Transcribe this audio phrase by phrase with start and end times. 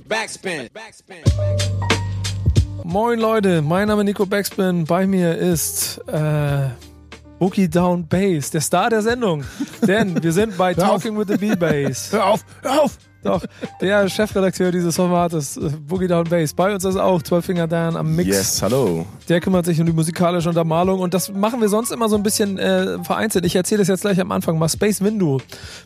[0.00, 0.68] Backspin.
[2.84, 4.84] Moin Leute, mein Name ist Nico Backspin.
[4.84, 6.68] Bei mir ist äh,
[7.38, 9.44] Bookie Down Bass, der Star der Sendung.
[9.86, 10.74] Denn wir sind bei.
[10.74, 12.12] Talking with the B-Bass.
[12.12, 12.98] Hör auf, hör auf!
[13.26, 13.44] Doch,
[13.80, 16.54] der Chefredakteur dieses Formates, äh, Boogie Down Bass.
[16.54, 18.28] Bei uns ist auch Zwölffinger Dan am Mix.
[18.28, 19.06] Yes, hallo.
[19.28, 22.22] Der kümmert sich um die musikalische Untermalung und das machen wir sonst immer so ein
[22.22, 23.44] bisschen äh, vereinzelt.
[23.44, 24.68] Ich erzähle es jetzt gleich am Anfang mal.
[24.68, 25.40] Space Window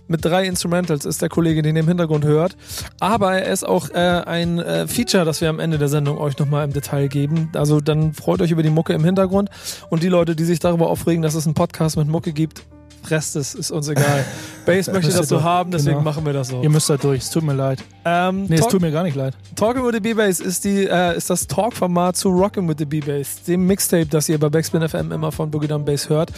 [0.08, 2.56] mit drei Instrumentals ist der Kollege, den ihr im Hintergrund hört.
[2.98, 6.38] Aber er ist auch äh, ein äh, Feature, das wir am Ende der Sendung euch
[6.38, 7.50] nochmal im Detail geben.
[7.54, 9.48] Also dann freut euch über die Mucke im Hintergrund
[9.88, 12.66] und die Leute, die sich darüber aufregen, dass es einen Podcast mit Mucke gibt,
[13.02, 14.24] presst es, ist uns egal.
[14.66, 16.02] Bass möchte das so haben, deswegen Genau.
[16.10, 16.62] machen wir das so.
[16.62, 17.82] Ihr müsst da durch, es tut mir leid.
[18.04, 19.34] Ähm, Nee, es Talk- tut mir gar nicht leid.
[19.56, 23.42] Talking with the B-Bass ist, die, äh, ist das Talk-Format zu Rockin' with the B-Bass,
[23.46, 26.30] dem Mixtape, das ihr bei Backspin FM immer von Boogie Down Bass hört.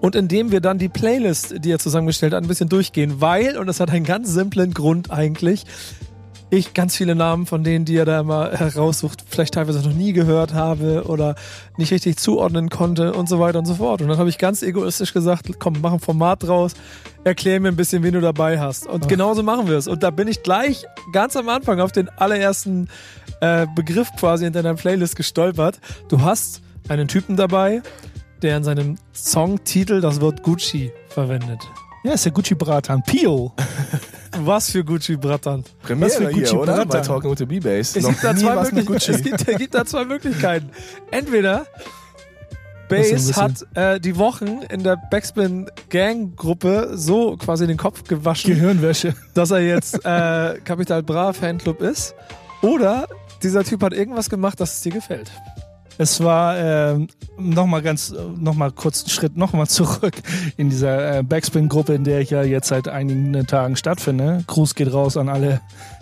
[0.00, 3.56] Und in dem wir dann die Playlist, die er zusammengestellt hat, ein bisschen durchgehen, weil,
[3.58, 5.64] und das hat einen ganz simplen Grund eigentlich,
[6.50, 10.12] ich ganz viele Namen von denen, die er da immer heraussucht, vielleicht teilweise noch nie
[10.12, 11.36] gehört habe oder
[11.76, 14.02] nicht richtig zuordnen konnte und so weiter und so fort.
[14.02, 16.72] Und dann habe ich ganz egoistisch gesagt, komm, mach ein Format draus,
[17.24, 18.86] erklär mir ein bisschen, wen du dabei hast.
[18.86, 19.86] Und genauso machen wir es.
[19.86, 22.88] Und da bin ich gleich ganz am Anfang auf den allerersten
[23.40, 25.78] äh, Begriff quasi in deiner Playlist gestolpert.
[26.08, 27.82] Du hast einen Typen dabei,
[28.42, 31.60] der in seinem Songtitel das Wort Gucci verwendet.
[32.02, 33.02] Ja, ist der Gucci Bratan.
[33.02, 33.52] Pio.
[34.38, 35.64] Was für Gucci Bratan.
[35.82, 36.72] Was für Premiere hier, Gucci oder?
[36.74, 36.88] Bratan.
[36.88, 37.96] Bei Talking the B-Bass.
[37.96, 38.82] Es gibt, da zwei.
[38.82, 39.10] Gucci.
[39.10, 40.70] es gibt, gibt da zwei Möglichkeiten.
[41.10, 41.66] Entweder
[42.88, 48.04] Das ein hat äh, die Wochen in der Backspin Gang Gruppe so quasi den Kopf
[48.04, 49.14] gewaschen, Gehirnwäsche.
[49.34, 52.14] dass er jetzt äh, Capital Bra Fanclub ist.
[52.62, 53.06] Oder
[53.42, 55.30] dieser Typ hat irgendwas gemacht, dass es dir gefällt.
[56.00, 60.14] Es war ähm, nochmal ganz, nochmal kurz einen Schritt nochmal zurück
[60.56, 64.42] in dieser äh, Backspin-Gruppe, in der ich ja jetzt seit einigen Tagen stattfinde.
[64.46, 65.60] Gruß geht raus an alle,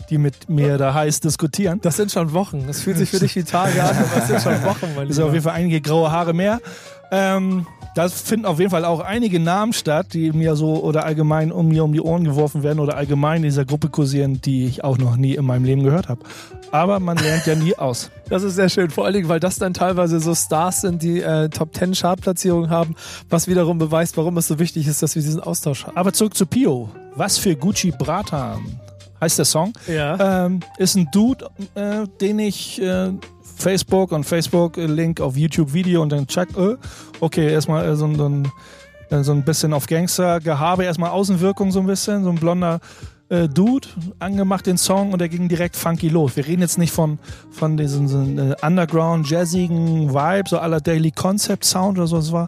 [0.08, 1.80] die mit mir da heiß diskutieren.
[1.82, 2.62] Das sind schon Wochen.
[2.69, 5.16] Das fühlt sich für dich wie Tage an, aber es sind schon Wochen, mein Es
[5.16, 6.60] sind auf jeden Fall einige graue Haare mehr.
[7.10, 7.66] Ähm,
[7.97, 11.66] da finden auf jeden Fall auch einige Namen statt, die mir so oder allgemein um
[11.66, 14.97] mir um die Ohren geworfen werden oder allgemein in dieser Gruppe kursieren, die ich auch
[14.98, 16.20] noch nie in meinem Leben gehört habe.
[16.71, 18.11] Aber man lernt ja nie aus.
[18.29, 21.21] Das ist sehr schön, vor allen Dingen, weil das dann teilweise so Stars sind, die
[21.23, 22.95] äh, Top 10 Chartplatzierungen haben,
[23.31, 25.97] was wiederum beweist, warum es so wichtig ist, dass wir diesen Austausch haben.
[25.97, 26.91] Aber zurück zu Pio.
[27.15, 28.79] Was für Gucci Bratan
[29.21, 29.73] heißt der Song.
[29.87, 30.45] Ja.
[30.47, 33.12] Ähm, ist ein Dude, äh, den ich äh,
[33.56, 36.77] Facebook und Facebook äh, Link auf YouTube Video und dann check, äh,
[37.21, 38.53] okay, erstmal äh, so, ein- so, ein,
[39.11, 42.79] äh, so ein bisschen auf Gangster Gehabe, erstmal Außenwirkung so ein bisschen, so ein blonder
[43.28, 46.37] äh, Dude, angemacht den Song und der ging direkt funky los.
[46.37, 47.19] Wir reden jetzt nicht von,
[47.50, 52.33] von diesem so, äh, Underground, jazzigen Vibe, so aller Daily Concept Sound oder so, es
[52.33, 52.47] war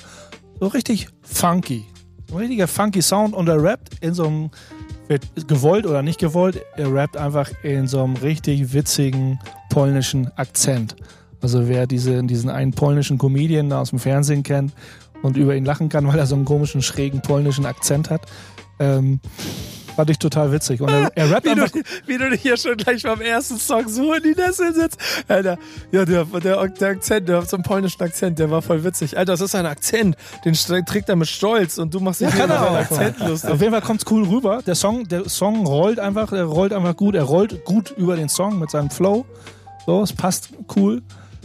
[0.58, 1.84] so richtig funky.
[2.30, 4.50] Ein richtiger funky Sound und er rappt in so einem
[5.08, 10.94] wird gewollt oder nicht gewollt, er rappt einfach in so einem richtig witzigen polnischen Akzent.
[11.42, 14.72] Also wer diese, diesen einen polnischen Comedian aus dem Fernsehen kennt
[15.22, 18.22] und über ihn lachen kann, weil er so einen komischen, schrägen polnischen Akzent hat,
[18.78, 19.18] ähm,
[20.00, 20.80] fand ich total witzig.
[20.80, 21.66] Und er, er rappt Wie du,
[22.06, 24.98] wie du dich hier schon gleich beim ersten Song so in die Nessel sitzt.
[25.28, 25.58] Alter,
[25.92, 29.18] ja, der, der, der Akzent, der hat so einen polnischen Akzent, der war voll witzig.
[29.18, 30.16] Alter, das ist ein Akzent,
[30.46, 32.76] den trägt er mit Stolz und du machst dich seinen auch.
[32.76, 33.50] Akzent lustig.
[33.50, 34.62] Auf jeden Fall kommt's cool rüber.
[34.66, 38.30] Der Song, der Song rollt einfach, er rollt einfach gut, er rollt gut über den
[38.30, 39.26] Song mit seinem Flow.
[39.84, 41.02] So, es passt cool.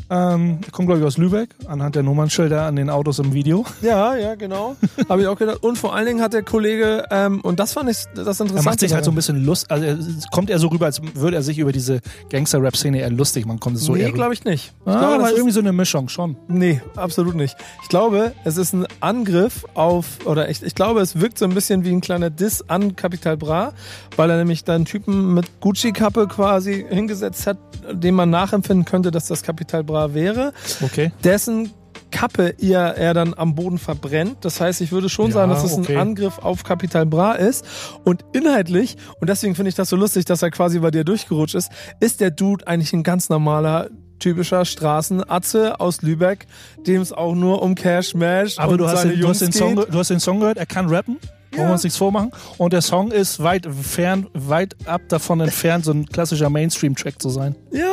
[0.10, 3.66] Ähm, er kommt, glaube ich, aus Lübeck, anhand der Nummernschilder an den Autos im Video.
[3.82, 4.76] Ja, ja, genau.
[5.10, 5.64] Habe ich auch gedacht.
[5.64, 8.56] Und vor allen Dingen hat der Kollege, ähm, und das fand ich das Interessante.
[8.56, 9.98] Er macht sich halt so ein bisschen Lust, also er,
[10.32, 13.78] kommt er so rüber, als würde er sich über diese Gangster-Rap-Szene eher lustig, man kommt
[13.78, 14.74] es so nee, eher glaube ich nicht.
[14.86, 16.38] Ich ah, glaube, das ist, irgendwie so eine Mischung schon.
[16.48, 17.56] nee, absolut nicht.
[17.82, 21.54] Ich glaube, es ist ein Angriff auf, oder ich, ich glaube, es wirkt so ein
[21.56, 23.74] bisschen wie ein kleiner Diss an Capital Bra,
[24.18, 27.58] weil er nämlich dann einen Typen mit Gucci-Kappe quasi hingesetzt hat,
[27.92, 30.54] dem man nachempfinden könnte, dass das Capital Bra wäre.
[30.82, 31.12] Okay.
[31.24, 31.72] dessen
[32.12, 34.38] Kappe ihr, er dann am Boden verbrennt.
[34.46, 35.96] Das heißt, ich würde schon Ja, sagen, dass es okay.
[35.96, 37.66] ein Angriff auf Capital Bra ist.
[38.06, 41.56] Und inhaltlich, und deswegen finde ich das so lustig, dass er quasi bei dir durchgerutscht
[41.56, 43.90] ist, ist der Dude eigentlich ein ganz normaler
[44.20, 46.48] typischer Straßenatze aus Lübeck,
[46.88, 49.42] dem es auch nur um Cash Mash Aber und du hast, seine den, du, hast
[49.42, 49.86] den Jungs Song, geht.
[49.86, 51.18] ge- du hast den Song gehört, er kann rappen.
[51.54, 52.32] Wollen wir uns nichts vormachen?
[52.58, 57.30] Und der Song ist weit fern, weit ab davon entfernt, so ein klassischer Mainstream-Track zu
[57.30, 57.56] sein.
[57.72, 57.86] Ja,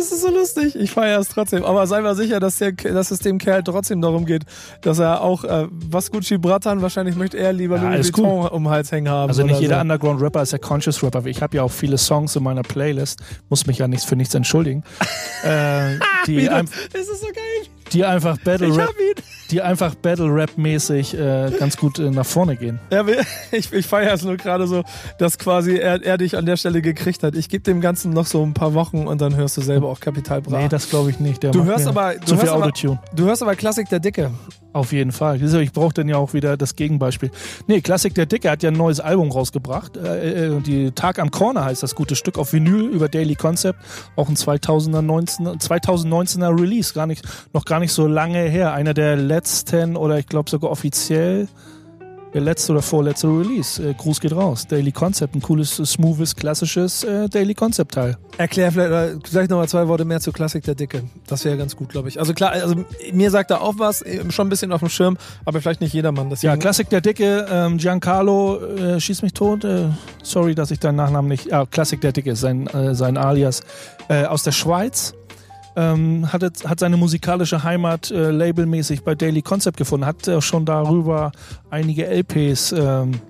[0.00, 0.74] das ist so lustig.
[0.76, 1.64] Ich feiere es trotzdem.
[1.64, 4.42] Aber sei mal sicher, dass, der, dass es dem Kerl trotzdem darum geht,
[4.80, 8.64] dass er auch, äh, was Gucci Bratan, wahrscheinlich möchte er lieber Ja, Louis Vuitton um
[8.64, 9.28] den Hals hängen haben.
[9.28, 9.80] Also nicht jeder so.
[9.82, 11.26] Underground-Rapper ist ja Conscious-Rapper.
[11.26, 14.34] Ich habe ja auch viele Songs in meiner Playlist, muss mich ja nichts für nichts
[14.34, 14.82] entschuldigen,
[15.44, 17.68] äh, die, ein, ist so geil.
[17.92, 19.39] die einfach Battle Ich Rap, hab ihn.
[19.50, 22.80] Die einfach Battle-Rap-mäßig äh, ganz gut äh, nach vorne gehen.
[22.90, 23.04] Ja,
[23.52, 24.82] ich, ich feiere es nur gerade so,
[25.18, 27.34] dass quasi er, er dich an der Stelle gekriegt hat.
[27.34, 30.00] Ich gebe dem Ganzen noch so ein paar Wochen und dann hörst du selber auch
[30.00, 30.62] Kapital Bra.
[30.62, 31.42] Nee, das glaube ich nicht.
[31.42, 33.00] Der du hörst aber zu du viel hörst aber, Autotune.
[33.14, 34.30] du hörst aber Klassik der Dicke.
[34.72, 35.42] Auf jeden Fall.
[35.42, 37.30] Ich brauche dann ja auch wieder das Gegenbeispiel.
[37.66, 39.96] Nee, Klassik der Dicke hat ja ein neues Album rausgebracht.
[39.96, 43.80] Äh, äh, die Tag am Corner heißt das gute Stück auf Vinyl über Daily Concept.
[44.14, 46.94] Auch ein 2019, 2019er Release.
[46.94, 48.72] Gar nicht, noch gar nicht so lange her.
[48.72, 49.39] Einer der letzten
[49.96, 51.48] oder ich glaube sogar offiziell
[52.34, 53.82] der letzte oder vorletzte Release.
[53.82, 54.66] Äh, Gruß geht raus.
[54.66, 58.16] Daily Concept, ein cooles, smoothes, klassisches äh, Daily Concept Teil.
[58.38, 61.02] Erklär vielleicht, äh, vielleicht nochmal zwei Worte mehr zu Klassik der Dicke.
[61.26, 62.18] Das wäre ganz gut, glaube ich.
[62.18, 62.76] Also klar, also
[63.12, 65.92] mir sagt er auch was, äh, schon ein bisschen auf dem Schirm, aber vielleicht nicht
[65.92, 66.30] jedermann.
[66.30, 69.64] Deswegen ja, Klassik der Dicke, ähm, Giancarlo, äh, schieß mich tot.
[69.64, 69.88] Äh,
[70.22, 71.46] sorry, dass ich deinen Nachnamen nicht.
[71.46, 73.62] Ja, Klassik der Dicke, sein, äh, sein Alias.
[74.08, 75.14] Äh, aus der Schweiz
[75.76, 80.64] ähm, hat, hat seine musikalische Heimat äh, labelmäßig bei Daily Concept gefunden, hat äh, schon
[80.64, 81.32] darüber
[81.70, 83.20] einige LPs ähm,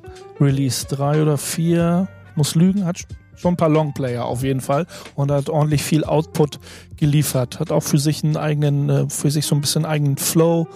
[0.40, 2.98] released, drei oder vier, muss lügen, hat
[3.36, 6.58] schon ein paar Longplayer auf jeden Fall und hat ordentlich viel Output
[6.96, 10.66] geliefert, hat auch für sich einen eigenen, äh, für sich so ein bisschen eigenen Flow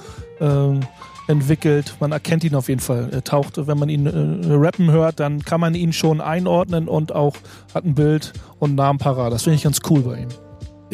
[0.40, 0.80] ähm,
[1.28, 1.96] entwickelt.
[2.00, 3.08] Man erkennt ihn auf jeden Fall.
[3.12, 7.12] Er taucht, wenn man ihn äh, rappen hört, dann kann man ihn schon einordnen und
[7.12, 7.36] auch
[7.74, 9.32] hat ein Bild und Namen parat.
[9.32, 10.28] Das finde ich ganz cool bei ihm.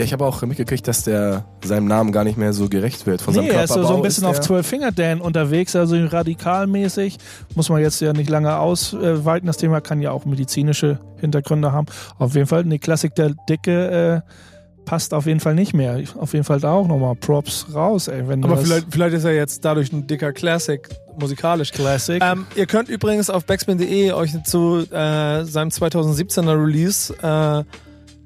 [0.01, 3.21] Ja, ich habe auch mitgekriegt, dass der seinem Namen gar nicht mehr so gerecht wird.
[3.21, 7.19] Von nee, seinem er ist so ein bisschen auf zwölf Finger Dan unterwegs, also radikalmäßig.
[7.55, 9.47] Muss man jetzt ja nicht lange ausweiten.
[9.47, 11.87] Das Thema kann ja auch medizinische Hintergründe haben.
[12.19, 14.23] Auf jeden Fall eine Klassik der Dicke.
[14.25, 16.03] Äh, passt auf jeden Fall nicht mehr.
[16.19, 18.27] Auf jeden Fall da auch nochmal Props raus, ey.
[18.27, 20.89] Wenn Aber vielleicht, vielleicht ist er jetzt dadurch ein dicker Classic,
[21.19, 21.73] musikalisch.
[21.73, 22.23] Classic.
[22.25, 27.65] Ähm, ihr könnt übrigens auf backspin.de euch zu äh, seinem 2017er Release äh,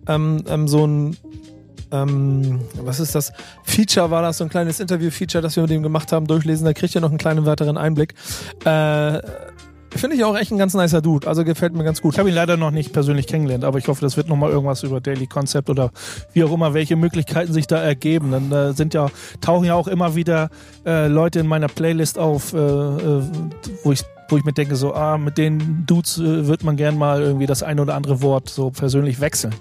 [0.07, 1.17] ähm, ähm, so ein
[1.95, 3.33] ähm, was ist das?
[3.63, 6.65] Feature war das, so ein kleines Interview-Feature, das wir mit ihm gemacht haben, durchlesen.
[6.65, 8.15] Da kriegt ihr noch einen kleinen weiteren Einblick.
[8.65, 9.21] Äh,
[9.97, 11.29] Finde ich auch echt ein ganz nicer Dude.
[11.29, 12.15] Also gefällt mir ganz gut.
[12.15, 14.83] Ich habe ihn leider noch nicht persönlich kennengelernt, aber ich hoffe, das wird nochmal irgendwas
[14.83, 15.93] über Daily Concept oder
[16.33, 18.33] wie auch immer, welche Möglichkeiten sich da ergeben.
[18.33, 19.09] Dann äh, sind ja,
[19.41, 20.51] tauchen ja auch immer wieder
[20.85, 23.23] äh, Leute in meiner Playlist auf, äh, äh
[23.85, 26.97] wo ich wo ich mir denke, so, ah, mit den Dudes äh, wird man gern
[26.97, 29.55] mal irgendwie das ein oder andere Wort so persönlich wechseln.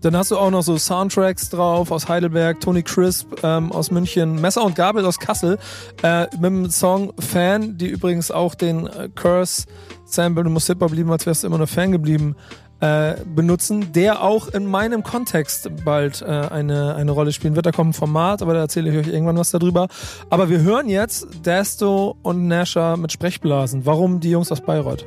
[0.00, 4.40] Dann hast du auch noch so Soundtracks drauf aus Heidelberg, Tony Crisp ähm, aus München,
[4.40, 5.58] Messer und Gabel aus Kassel
[6.02, 9.64] äh, mit dem Song Fan, die übrigens auch den äh, Curse
[10.04, 12.36] Sample, du musst hip blieben, als wärst du immer nur Fan geblieben,
[12.80, 17.66] äh, benutzen, der auch in meinem Kontext bald äh, eine, eine Rolle spielen wird.
[17.66, 19.88] Da kommt ein Format, aber da erzähle ich euch irgendwann was darüber.
[20.30, 23.84] Aber wir hören jetzt Dasto und Nasher mit Sprechblasen.
[23.84, 25.04] Warum die Jungs aus Bayreuth?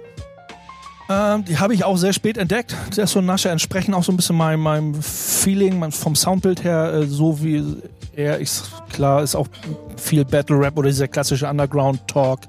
[1.09, 2.75] Ähm, die habe ich auch sehr spät entdeckt.
[2.91, 7.41] So Nasche entsprechen auch so ein bisschen meinem, meinem Feeling, vom Soundbild her, äh, so
[7.43, 7.63] wie
[8.15, 8.71] er ist.
[8.91, 9.47] Klar, ist auch
[9.97, 12.41] viel Battle Rap oder dieser klassische Underground Talk,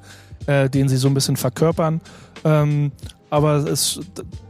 [0.46, 2.00] äh, den sie so ein bisschen verkörpern.
[2.44, 2.92] Ähm,
[3.30, 4.00] aber es,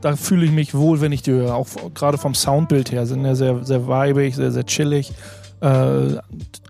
[0.00, 1.54] da fühle ich mich wohl, wenn ich die höre.
[1.54, 5.12] Auch gerade vom Soundbild her sind ja sehr, sehr weibig, sehr, sehr chillig
[5.62, 6.18] äh,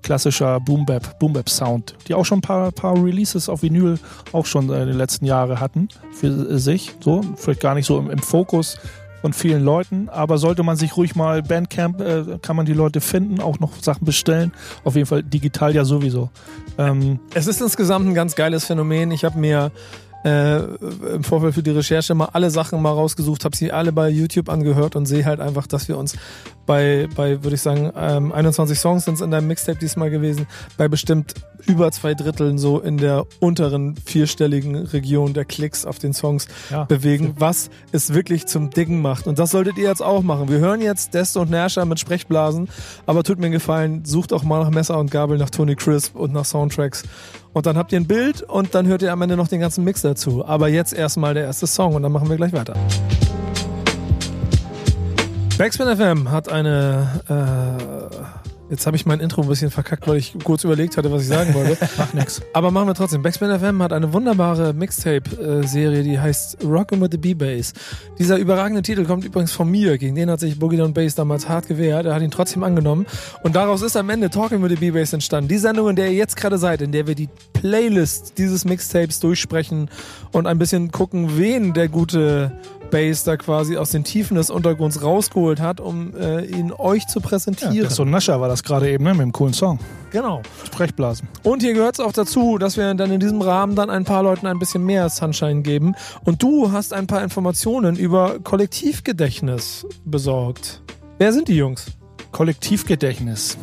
[0.02, 3.98] klassischer Boom-Bap, Boom-Bap-Sound, die auch schon ein paar, paar Releases auf Vinyl
[4.32, 6.94] auch schon in den letzten Jahren hatten für sich.
[7.00, 8.78] So, vielleicht gar nicht so im, im Fokus
[9.22, 13.00] von vielen Leuten, aber sollte man sich ruhig mal Bandcamp, äh, kann man die Leute
[13.00, 14.52] finden, auch noch Sachen bestellen.
[14.84, 16.28] Auf jeden Fall digital ja sowieso.
[16.76, 19.12] Ähm, es ist insgesamt ein ganz geiles Phänomen.
[19.12, 19.70] Ich habe mir
[20.24, 20.62] äh,
[21.14, 24.48] im Vorfeld für die Recherche mal alle Sachen mal rausgesucht, habe sie alle bei YouTube
[24.48, 26.16] angehört und sehe halt einfach, dass wir uns
[26.66, 30.46] bei, bei würde ich sagen, ähm, 21 Songs sind es in deinem Mixtape diesmal gewesen,
[30.76, 31.34] bei bestimmt
[31.66, 36.84] über zwei Dritteln so in der unteren vierstelligen Region der Klicks auf den Songs ja.
[36.84, 39.26] bewegen, was es wirklich zum Dicken macht.
[39.26, 40.48] Und das solltet ihr jetzt auch machen.
[40.48, 42.68] Wir hören jetzt Desto und Nasher mit Sprechblasen,
[43.06, 46.16] aber tut mir einen Gefallen, sucht auch mal nach Messer und Gabel, nach Tony Crisp
[46.16, 47.04] und nach Soundtracks.
[47.52, 49.84] Und dann habt ihr ein Bild und dann hört ihr am Ende noch den ganzen
[49.84, 50.44] Mix dazu.
[50.44, 52.74] Aber jetzt erstmal der erste Song und dann machen wir gleich weiter.
[55.58, 58.41] Backspin FM hat eine äh,
[58.72, 61.28] Jetzt habe ich mein Intro ein bisschen verkackt, weil ich kurz überlegt hatte, was ich
[61.28, 61.76] sagen wollte.
[61.98, 62.40] Macht nix.
[62.54, 63.20] Aber machen wir trotzdem.
[63.20, 67.74] Backspin FM hat eine wunderbare Mixtape-Serie, die heißt Rockin' with the B-Bass.
[68.18, 69.98] Dieser überragende Titel kommt übrigens von mir.
[69.98, 72.06] Gegen den hat sich Boogie Down Bass damals hart gewehrt.
[72.06, 73.04] Er hat ihn trotzdem angenommen.
[73.42, 75.48] Und daraus ist am Ende Talking with the B-Bass entstanden.
[75.48, 79.20] Die Sendung, in der ihr jetzt gerade seid, in der wir die Playlist dieses Mixtapes
[79.20, 79.90] durchsprechen
[80.32, 82.52] und ein bisschen gucken, wen der gute
[82.90, 87.20] Bass da quasi aus den Tiefen des Untergrunds rausgeholt hat, um äh, ihn euch zu
[87.20, 87.74] präsentieren.
[87.74, 89.78] Ja, so Nascher war das gerade eben, ne, mit dem coolen Song.
[90.10, 90.42] Genau.
[90.66, 91.26] Sprechblasen.
[91.42, 94.22] Und hier gehört es auch dazu, dass wir dann in diesem Rahmen dann ein paar
[94.22, 95.94] Leuten ein bisschen mehr Sunshine geben.
[96.24, 100.82] Und du hast ein paar Informationen über Kollektivgedächtnis besorgt.
[101.18, 101.86] Wer sind die Jungs?
[102.30, 103.56] Kollektivgedächtnis.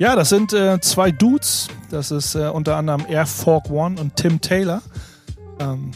[0.00, 1.68] Ja, das sind äh, zwei Dudes.
[1.90, 4.82] Das ist äh, unter anderem Air Fork One und Tim Taylor.
[5.60, 5.90] Ähm,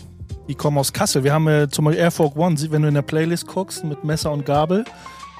[0.49, 1.25] die kommen aus Kassel.
[1.25, 4.05] Wir haben äh, zum Beispiel Air Fork One, wenn du in der Playlist guckst, mit
[4.05, 4.85] Messer und Gabel.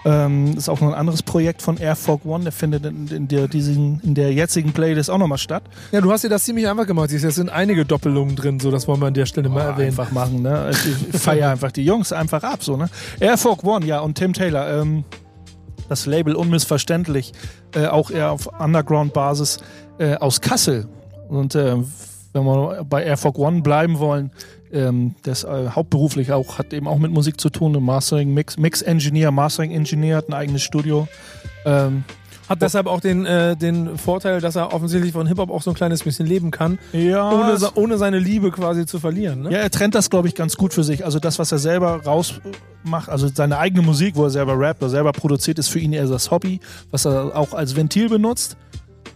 [0.07, 3.29] Ähm, ist auch noch ein anderes Projekt von Air Fork One, der findet in, in,
[3.29, 5.63] der, diesen, in der jetzigen Playlist auch nochmal statt.
[5.93, 7.11] Ja, du hast dir das ziemlich einfach gemacht.
[7.11, 9.89] Es sind einige Doppelungen drin, so das wollen wir an der Stelle mal Oh, erwähnen.
[9.89, 10.71] Einfach machen, ne?
[11.13, 12.91] Ich feiere einfach die Jungs einfach ab, so, ne?
[13.19, 15.05] Air Fork One, ja, und Tim Taylor, ähm,
[15.89, 17.33] das Label unmissverständlich,
[17.75, 19.59] äh, auch eher auf Underground-Basis
[19.99, 20.87] äh, aus Kassel.
[21.29, 21.77] Und äh,
[22.35, 24.31] wenn wir bei Air Fork One bleiben wollen,
[24.73, 28.59] ähm, das äh, hauptberuflich auch, hat eben auch mit Musik zu tun, ein Mastering, Mix,
[28.59, 31.09] Mix Engineer, Mastering Engineer, hat ein eigenes Studio.
[31.65, 32.05] Ähm,
[32.47, 35.75] Hat deshalb auch den, äh, den Vorteil, dass er offensichtlich von Hip-Hop auch so ein
[35.75, 39.45] kleines bisschen leben kann, ja, ohne, ohne seine Liebe quasi zu verlieren.
[39.45, 39.53] Ne?
[39.53, 41.07] Ja, er trennt das, glaube ich, ganz gut für sich.
[41.07, 44.91] Also das, was er selber rausmacht, also seine eigene Musik, wo er selber rappt oder
[44.91, 46.61] selber produziert, ist für ihn eher das Hobby,
[46.91, 48.59] was er auch als Ventil benutzt.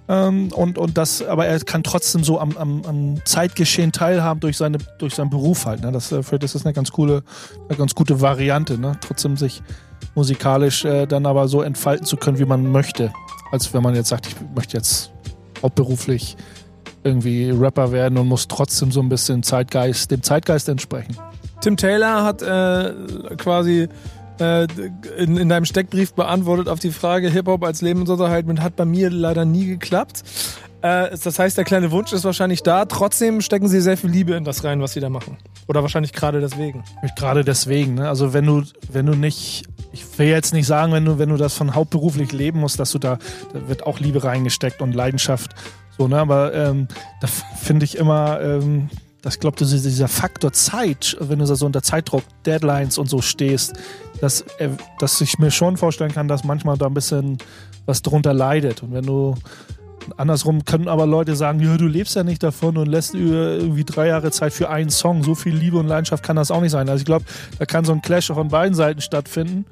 [0.09, 4.57] Ähm, und, und das, aber er kann trotzdem so am, am, am Zeitgeschehen teilhaben durch,
[4.57, 5.83] seine, durch seinen Beruf halt.
[5.83, 5.93] Ne?
[5.93, 7.23] Das, äh, das ist eine ganz coole,
[7.69, 8.97] eine ganz gute Variante, ne?
[9.01, 9.63] Trotzdem sich
[10.15, 13.13] musikalisch äh, dann aber so entfalten zu können, wie man möchte.
[13.51, 15.11] Als wenn man jetzt sagt, ich möchte jetzt
[15.63, 16.37] hauptberuflich
[17.05, 21.17] irgendwie Rapper werden und muss trotzdem so ein bisschen Zeitgeist, dem Zeitgeist entsprechen.
[21.61, 22.95] Tim Taylor hat äh,
[23.37, 23.89] quasi
[24.41, 29.11] in, in deinem Steckbrief beantwortet auf die Frage Hip-Hop als Lebensunterhalt mit hat bei mir
[29.11, 30.23] leider nie geklappt.
[30.83, 32.85] Äh, das heißt, der kleine Wunsch ist wahrscheinlich da.
[32.85, 35.37] Trotzdem stecken sie sehr viel Liebe in das rein, was sie da machen.
[35.67, 36.85] Oder wahrscheinlich gerade deswegen.
[37.17, 38.09] Gerade deswegen, ne?
[38.09, 41.37] Also wenn du, wenn du nicht, ich will jetzt nicht sagen, wenn du, wenn du
[41.37, 43.19] das von hauptberuflich leben musst, dass du da,
[43.53, 45.55] da wird auch Liebe reingesteckt und Leidenschaft.
[45.97, 46.19] So, ne?
[46.19, 46.87] Aber ähm,
[47.21, 48.89] da finde ich immer, ähm,
[49.23, 53.75] das ich glaube, dieser Faktor Zeit, wenn du so unter Zeitdruck, Deadlines und so stehst,
[54.21, 54.45] dass,
[54.99, 57.39] dass ich mir schon vorstellen kann, dass manchmal da ein bisschen
[57.87, 58.83] was drunter leidet.
[58.83, 59.35] Und wenn du
[60.17, 64.09] Andersrum können aber Leute sagen, ja, du lebst ja nicht davon und lässt irgendwie drei
[64.09, 65.23] Jahre Zeit für einen Song.
[65.23, 66.89] So viel Liebe und Leidenschaft kann das auch nicht sein.
[66.89, 67.25] Also ich glaube,
[67.59, 69.67] da kann so ein Clash von beiden Seiten stattfinden.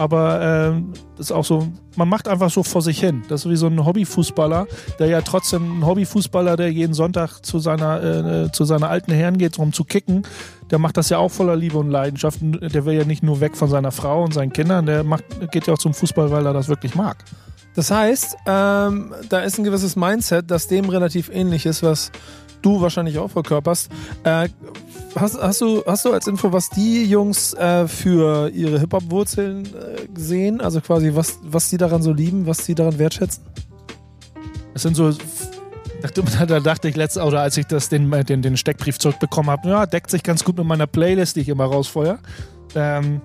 [0.00, 0.80] Aber
[1.18, 3.22] das ist auch so, man macht einfach so vor sich hin.
[3.28, 4.66] Das ist wie so ein Hobbyfußballer,
[4.98, 9.36] der ja trotzdem ein Hobbyfußballer, der jeden Sonntag zu seiner, äh, zu seiner alten Herren
[9.36, 10.22] geht, um zu kicken,
[10.70, 12.38] der macht das ja auch voller Liebe und Leidenschaft.
[12.40, 15.66] Der will ja nicht nur weg von seiner Frau und seinen Kindern, der macht, geht
[15.66, 17.18] ja auch zum Fußball, weil er das wirklich mag.
[17.74, 22.10] Das heißt, ähm, da ist ein gewisses Mindset, das dem relativ ähnlich ist, was
[22.62, 23.90] du wahrscheinlich auch verkörperst.
[24.24, 24.48] Äh,
[25.14, 30.06] hast, hast, du, hast du als Info, was die Jungs äh, für ihre Hip-Hop-Wurzeln äh,
[30.12, 30.60] gesehen?
[30.60, 33.44] Also quasi, was, was sie daran so lieben, was sie daran wertschätzen?
[34.74, 35.12] Es sind so.
[36.46, 39.84] Da dachte ich letztes, oder als ich das, den, den, den Steckbrief zurückbekommen habe, ja,
[39.84, 42.18] deckt sich ganz gut mit meiner Playlist, die ich immer rausfeuer.
[42.74, 43.20] Ähm,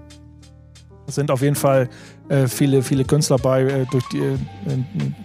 [1.08, 1.90] es sind auf jeden Fall
[2.30, 4.38] äh, viele, viele Künstler bei, äh, durch die, äh,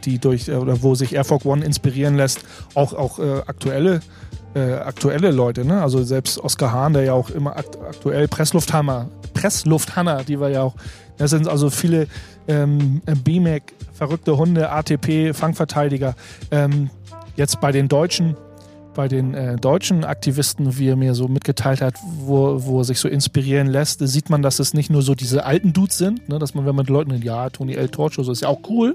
[0.04, 2.44] die durch, äh, oder wo sich Air Force One inspirieren lässt.
[2.74, 4.00] Auch, auch aktuelle,
[4.54, 5.80] aktuelle Leute, ne?
[5.80, 10.62] Also selbst Oskar Hahn, der ja auch immer akt aktuell Presslufthammer, Presslufthammer, die wir ja
[10.62, 10.74] auch,
[11.18, 12.08] das sind also viele
[12.48, 16.16] ähm, BMAC, verrückte Hunde, ATP, Fangverteidiger.
[16.50, 16.90] Ähm,
[17.36, 18.36] jetzt bei den Deutschen,
[19.00, 23.00] bei den äh, deutschen Aktivisten, wie er mir so mitgeteilt hat, wo, wo er sich
[23.00, 26.38] so inspirieren lässt, sieht man, dass es nicht nur so diese alten Dudes sind, ne,
[26.38, 27.88] dass man, wenn man mit Leuten, ja, Tony L.
[27.88, 28.94] Torcho, so ist ja auch cool,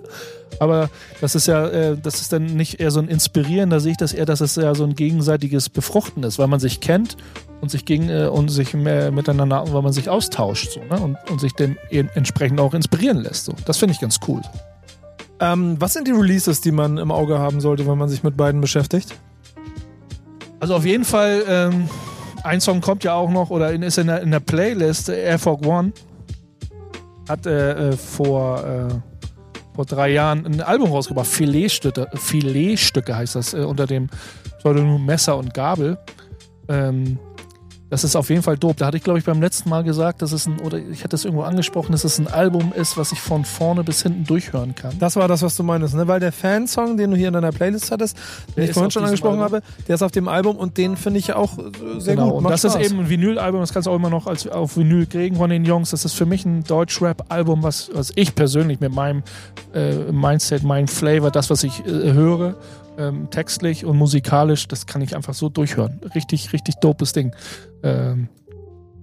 [0.59, 3.93] aber das ist ja, äh, das ist dann nicht eher so ein Inspirieren, da sehe
[3.93, 7.17] ich das eher, dass es ja so ein gegenseitiges Befruchten ist, weil man sich kennt
[7.61, 11.17] und sich gegen äh, und sich mehr miteinander, weil man sich austauscht so, ne, und,
[11.31, 11.53] und sich
[11.89, 13.45] eben entsprechend auch inspirieren lässt.
[13.45, 13.55] So.
[13.65, 14.43] Das finde ich ganz cool.
[15.39, 18.37] Ähm, was sind die Releases, die man im Auge haben sollte, wenn man sich mit
[18.37, 19.15] beiden beschäftigt?
[20.59, 21.89] Also auf jeden Fall, ähm,
[22.43, 25.39] ein Song kommt ja auch noch oder ist in der, in der Playlist, äh, Air
[25.39, 25.93] Force One.
[27.27, 28.93] Hat äh, äh, vor, äh,
[29.73, 34.09] vor drei Jahren ein Album rausgebracht, Filetstücke, Filetstücke heißt das, äh, unter dem
[34.59, 35.97] Pseudonym Messer und Gabel.
[36.67, 37.19] Ähm,
[37.95, 38.75] das ist auf jeden Fall dope.
[38.75, 41.15] Da hatte ich, glaube ich, beim letzten Mal gesagt, dass es ein, oder ich hatte
[41.15, 44.75] es irgendwo angesprochen, dass es ein Album ist, was ich von vorne bis hinten durchhören
[44.75, 44.99] kann.
[44.99, 46.05] Das war das, was du meinst, ne?
[46.05, 48.17] Weil der Fansong, den du hier in deiner Playlist hattest,
[48.57, 49.61] den ich ist vorhin schon angesprochen Album.
[49.61, 51.61] habe, der ist auf dem Album und den finde ich auch äh,
[51.99, 52.31] sehr genau.
[52.31, 52.37] gut.
[52.39, 52.75] Und das Spaß.
[52.75, 55.49] ist eben ein Vinyl-Album, das kannst du auch immer noch als, auf Vinyl kriegen von
[55.49, 55.91] den Jungs.
[55.91, 59.23] Das ist für mich ein Deutsch-Rap-Album, was, was ich persönlich mit meinem
[59.73, 62.55] äh, Mindset, meinem Flavor, das, was ich äh, höre,
[62.97, 65.99] ähm, textlich und musikalisch, das kann ich einfach so durchhören.
[66.13, 67.35] Richtig, richtig dopes Ding.
[67.83, 68.29] Ähm,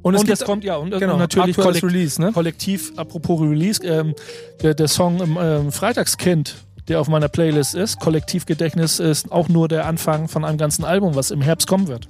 [0.03, 2.33] und es und das kommt ja und, genau, und natürlich kollekt Release, ne?
[2.33, 4.15] kollektiv, apropos Release, ähm,
[4.61, 6.57] der, der Song ähm, Freitagskind,
[6.89, 11.15] der auf meiner Playlist ist, Kollektivgedächtnis, ist auch nur der Anfang von einem ganzen Album,
[11.15, 12.09] was im Herbst kommen wird.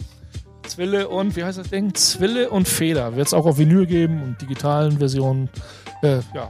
[0.66, 1.94] Zwille und, wie heißt das Ding?
[1.94, 3.16] Zwille und Feder.
[3.16, 5.50] Wird es auch auf Vinyl geben und digitalen Versionen.
[6.02, 6.48] Äh, ja.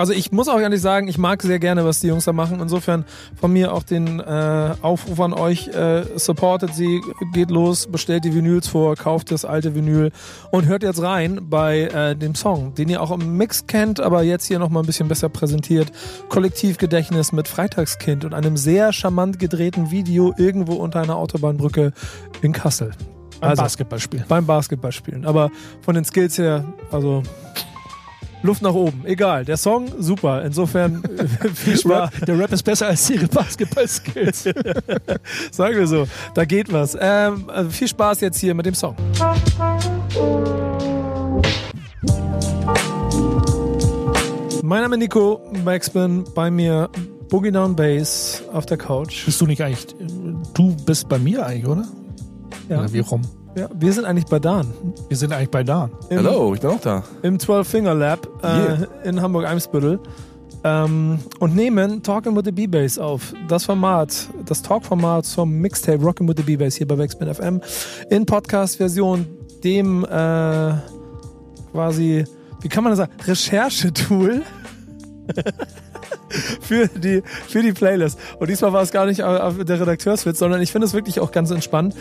[0.00, 2.58] Also ich muss auch ehrlich sagen, ich mag sehr gerne, was die Jungs da machen.
[2.60, 3.04] Insofern
[3.38, 7.02] von mir auch den äh, Aufruf an euch, äh, supportet sie,
[7.34, 10.10] geht los, bestellt die Vinyls vor, kauft das alte Vinyl
[10.52, 14.22] und hört jetzt rein bei äh, dem Song, den ihr auch im Mix kennt, aber
[14.22, 15.92] jetzt hier nochmal ein bisschen besser präsentiert.
[16.30, 21.92] Kollektivgedächtnis mit Freitagskind und einem sehr charmant gedrehten Video irgendwo unter einer Autobahnbrücke
[22.40, 22.92] in Kassel.
[23.40, 24.24] Beim Also- Basketballspiel.
[24.28, 25.26] Beim Basketballspielen.
[25.26, 25.50] Aber
[25.82, 27.22] von den Skills her, also
[28.42, 29.02] Luft nach oben.
[29.04, 29.44] Egal.
[29.44, 30.42] Der Song, super.
[30.44, 32.10] Insofern äh, viel Spaß.
[32.26, 34.44] Der Rap ist besser als ihre Basketball-Skills.
[35.50, 36.06] Sagen wir so.
[36.34, 36.96] Da geht was.
[36.98, 38.96] Ähm, also viel Spaß jetzt hier mit dem Song.
[44.62, 46.88] Mein Name ist Nico Backspin, bei mir
[47.28, 49.24] Boogie Down Bass auf der Couch.
[49.24, 49.86] bist du nicht eigentlich,
[50.54, 51.88] du bist bei mir eigentlich, oder?
[52.68, 52.78] Ja.
[52.80, 53.22] Oder wie rum?
[53.56, 54.72] Ja, wir sind eigentlich bei Dan.
[55.08, 55.90] Wir sind eigentlich bei Dan.
[56.08, 57.02] Im, Hallo, ich bin auch da.
[57.22, 58.86] Im 12-Finger-Lab äh, Yeah.
[59.04, 59.98] in Hamburg-Eimsbüttel.
[60.62, 63.32] Ähm, und nehmen Talking with the B-Bass auf.
[63.48, 67.60] Das Format, das Talk-Format zum Mixtape Rockin' with the B-Bass hier bei Backspin FM
[68.10, 69.26] in Podcast-Version,
[69.64, 70.08] dem äh,
[71.72, 72.24] quasi,
[72.60, 74.42] wie kann man das sagen, Recherchetool
[76.60, 78.18] für die, für die Playlist.
[78.38, 81.50] Und diesmal war es gar nicht der Redakteurswitz, sondern ich finde es wirklich auch ganz
[81.50, 81.94] entspannt,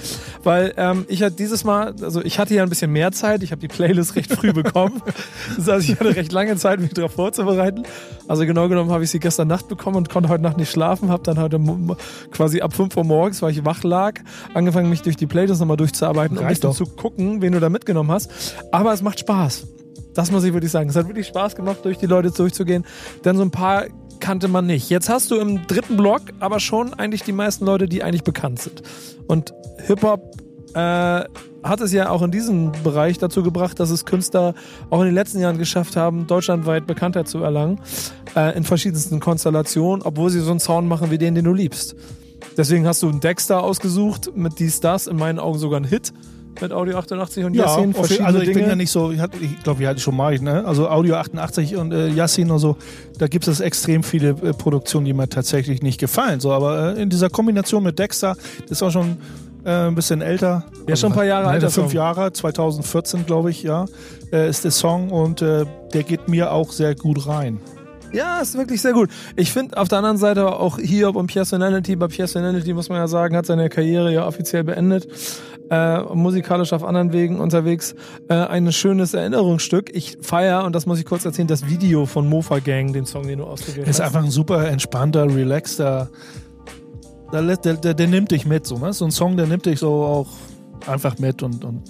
[0.43, 3.51] weil ähm, ich hatte dieses Mal, also ich hatte ja ein bisschen mehr Zeit, ich
[3.51, 5.01] habe die Playlist recht früh bekommen.
[5.57, 7.83] Das heißt, ich hatte recht lange Zeit, mich darauf vorzubereiten.
[8.27, 11.09] Also genau genommen habe ich sie gestern Nacht bekommen und konnte heute Nacht nicht schlafen,
[11.09, 11.59] habe dann heute
[12.31, 14.19] quasi ab 5 Uhr morgens, weil ich wach lag,
[14.53, 18.12] angefangen, mich durch die Playlist nochmal durchzuarbeiten, um ein zu gucken, wen du da mitgenommen
[18.12, 18.55] hast.
[18.71, 19.67] Aber es macht Spaß.
[20.13, 20.89] Das muss ich wirklich sagen.
[20.89, 22.86] Es hat wirklich Spaß gemacht, durch die Leute durchzugehen.
[23.24, 23.86] Denn so ein paar
[24.19, 24.89] kannte man nicht.
[24.89, 28.59] Jetzt hast du im dritten Block aber schon eigentlich die meisten Leute, die eigentlich bekannt
[28.59, 28.81] sind.
[29.27, 29.53] Und
[29.85, 30.35] Hip-Hop
[30.73, 31.23] äh,
[31.63, 34.53] hat es ja auch in diesem Bereich dazu gebracht, dass es Künstler
[34.89, 37.79] auch in den letzten Jahren geschafft haben, deutschlandweit Bekanntheit zu erlangen.
[38.35, 41.95] Äh, in verschiedensten Konstellationen, obwohl sie so einen Sound machen wie den, den du liebst.
[42.57, 46.13] Deswegen hast du einen Dexter ausgesucht mit dies, das, in meinen Augen sogar ein Hit
[46.62, 47.70] mit Audio 88 und Yassin.
[47.70, 48.60] auf jeden- verschiedene also ich Dinge.
[48.60, 50.65] bin ja nicht so, ich, ich glaube, wir hatten schon mal, ne?
[50.65, 52.75] also Audio 88 und äh, Yassin und so,
[53.18, 56.39] da gibt es extrem viele äh, Produktionen, die mir tatsächlich nicht gefallen.
[56.39, 59.17] So, aber äh, in dieser Kombination mit Dexter, das ist auch schon
[59.65, 60.65] äh, ein bisschen älter.
[60.88, 61.91] Ja, schon ein paar Jahre ne, alt, Fünf Song.
[61.91, 63.86] Jahre, 2014 glaube ich, ja,
[64.32, 67.60] äh, ist der Song und äh, der geht mir auch sehr gut rein.
[68.12, 69.10] Ja, ist wirklich sehr gut.
[69.36, 71.95] Ich finde auf der anderen Seite auch Hiob und Personality.
[71.95, 75.08] Bei Personality muss man ja sagen, hat seine Karriere ja offiziell beendet.
[75.69, 77.93] Äh, musikalisch auf anderen Wegen unterwegs.
[78.28, 79.95] Äh, ein schönes Erinnerungsstück.
[79.95, 83.28] Ich feier, und das muss ich kurz erzählen, das Video von Mofa Gang, den Song,
[83.28, 84.08] den du ausgewählt Ist hast.
[84.08, 86.10] einfach ein super entspannter, relaxter.
[87.32, 88.91] Der, der, der, der nimmt dich mit, so, ne?
[88.93, 90.28] So ein Song, der nimmt dich so auch
[90.88, 91.84] einfach mit und, und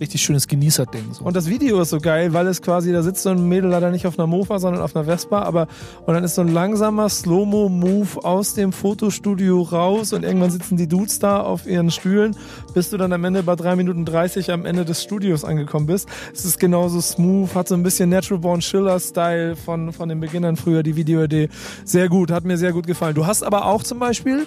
[0.00, 1.12] richtig schönes Genießerding.
[1.12, 1.24] So.
[1.24, 3.90] Und das Video ist so geil, weil es quasi, da sitzt so ein Mädel leider
[3.90, 5.68] nicht auf einer Mofa, sondern auf einer Vespa, aber
[6.06, 10.86] und dann ist so ein langsamer Slow-Mo-Move aus dem Fotostudio raus und irgendwann sitzen die
[10.86, 12.36] Dudes da auf ihren Stühlen,
[12.74, 16.08] bis du dann am Ende bei 3 Minuten 30 am Ende des Studios angekommen bist.
[16.32, 20.56] Es ist genauso smooth, hat so ein bisschen Natural Born Schiller-Style von, von den Beginnern
[20.56, 21.48] früher, die Videoidee.
[21.84, 23.14] Sehr gut, hat mir sehr gut gefallen.
[23.14, 24.46] Du hast aber auch zum Beispiel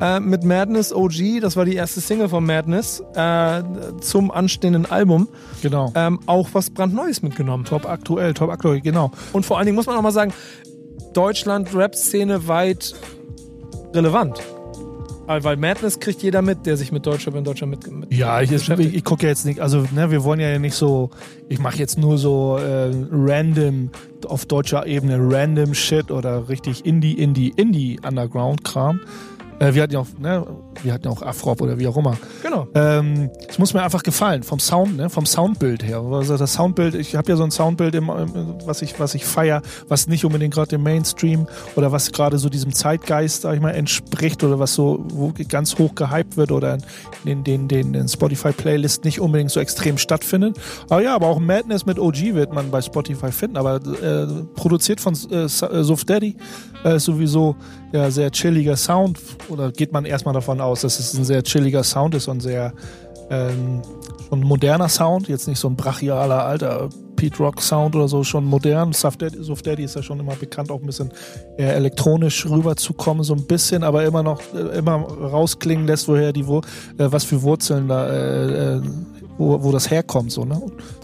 [0.00, 3.62] äh, mit Madness OG, das war die erste Single von Madness, äh,
[4.00, 5.28] zum anstehenden Album,
[5.62, 5.92] genau.
[5.94, 7.64] ähm, auch was brandneues mitgenommen.
[7.64, 9.10] top aktuell, top aktuell, genau.
[9.32, 10.32] Und vor allen Dingen muss man auch mal sagen,
[11.12, 12.94] Deutschland Rap-Szene weit
[13.94, 14.42] relevant.
[15.26, 18.52] Weil Madness kriegt jeder mit, der sich mit Deutschrap in Deutschland mit, mit Ja, ich,
[18.52, 21.10] ich, ich gucke ja jetzt nicht, also ne, wir wollen ja nicht so,
[21.48, 23.90] ich mache jetzt nur so äh, random,
[24.28, 29.00] auf deutscher Ebene random Shit oder richtig Indie, Indie, Indie Underground-Kram.
[29.58, 30.46] Äh, wir hatten ja auch, ne,
[30.82, 32.16] wir hatten ja auch Afrop oder wie auch immer.
[32.42, 32.68] Genau.
[32.74, 36.00] Ähm, es muss mir einfach gefallen, vom Sound, ne, vom Soundbild her.
[36.00, 38.08] Also das Soundbild, ich habe ja so ein Soundbild, im,
[38.64, 42.48] was ich, was ich feier, was nicht unbedingt gerade dem Mainstream oder was gerade so
[42.48, 46.78] diesem Zeitgeist, sag ich mal, entspricht oder was so wo ganz hoch gehypt wird oder
[47.24, 50.58] in den, den, den Spotify-Playlist nicht unbedingt so extrem stattfindet.
[50.88, 55.00] Aber ja, aber auch Madness mit OG wird man bei Spotify finden, aber äh, produziert
[55.00, 56.36] von äh, Suf Daddy
[56.84, 57.56] äh, sowieso
[57.92, 61.82] ja sehr chilliger Sound oder geht man erstmal davon aus, dass es ein sehr chilliger
[61.84, 62.72] Sound ist und sehr
[63.30, 63.82] ähm,
[64.28, 68.44] schon moderner Sound, jetzt nicht so ein brachialer alter Pete Rock Sound oder so, schon
[68.44, 68.92] modern.
[68.92, 71.10] Suf Daddy, Suf Daddy ist ja schon immer bekannt, auch ein bisschen
[71.56, 76.46] eher elektronisch rüberzukommen, so ein bisschen, aber immer noch äh, immer rausklingen lässt, woher die
[76.46, 76.62] Wur
[76.98, 78.82] äh, was für Wurzeln da, äh, äh,
[79.38, 80.60] wo, wo das herkommt, so ne?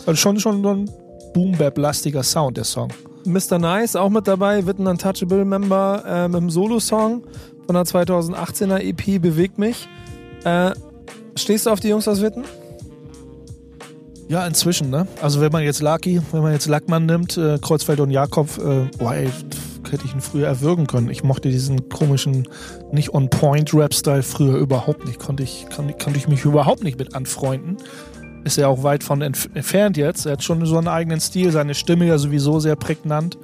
[0.06, 0.90] Also schon schon so ein
[1.32, 2.92] Boom Bap lastiger Sound der Song.
[3.24, 3.58] Mr.
[3.58, 7.22] Nice auch mit dabei, wird ein Untouchable-Member äh, mit einem Solo-Song
[7.66, 9.88] von der 2018er EP Bewegt mich.
[10.44, 10.72] Äh,
[11.36, 12.44] stehst du auf die Jungs aus Witten?
[14.28, 15.06] Ja, inzwischen, ne?
[15.20, 18.88] Also wenn man jetzt Lucky, wenn man jetzt Lackmann nimmt, äh, Kreuzfeld und Jakob, äh,
[18.96, 19.28] boah, ey,
[19.90, 21.10] hätte ich ihn früher erwürgen können.
[21.10, 22.48] Ich mochte diesen komischen,
[22.90, 25.18] nicht on-point-Rap-Style früher überhaupt nicht.
[25.18, 27.76] Konnte ich, kann, konnte ich mich überhaupt nicht mit anfreunden.
[28.44, 30.26] Ist er auch weit von entf entfernt jetzt.
[30.26, 33.38] Er hat schon so einen eigenen Stil, seine Stimme ja sowieso sehr prägnant.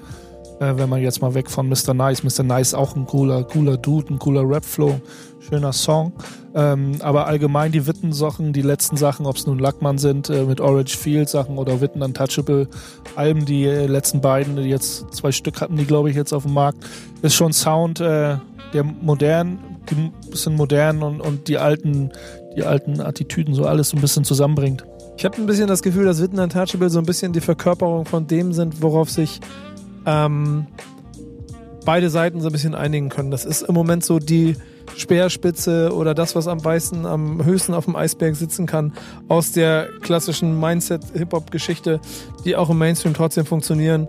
[0.60, 1.94] Äh, wenn man jetzt mal weg von Mr.
[1.94, 2.22] Nice.
[2.24, 2.42] Mr.
[2.42, 5.00] Nice auch ein cooler, cooler Dude, ein cooler Rap-Flow,
[5.48, 6.12] schöner Song.
[6.54, 10.60] Ähm, aber allgemein die Witten-Sachen, die letzten Sachen, ob es nun Lackmann sind, äh, mit
[10.60, 12.68] Orange Field Sachen oder Witten Untouchable
[13.14, 16.42] Alben, die äh, letzten beiden, die jetzt zwei Stück hatten die, glaube ich, jetzt auf
[16.42, 16.84] dem Markt,
[17.22, 18.38] ist schon Sound, äh,
[18.72, 19.58] der modern,
[19.90, 22.10] die bisschen modern und, und die alten,
[22.56, 24.84] die alten Attitüden so alles so ein bisschen zusammenbringt.
[25.16, 28.26] Ich habe ein bisschen das Gefühl, dass Witten Untouchable so ein bisschen die Verkörperung von
[28.26, 29.40] dem sind, worauf sich
[30.08, 30.66] ähm,
[31.84, 33.30] beide Seiten so ein bisschen einigen können.
[33.30, 34.56] Das ist im Moment so die
[34.96, 38.92] Speerspitze oder das, was am meisten, am höchsten auf dem Eisberg sitzen kann,
[39.28, 42.00] aus der klassischen Mindset-Hip-Hop-Geschichte,
[42.44, 44.06] die auch im Mainstream trotzdem funktionieren.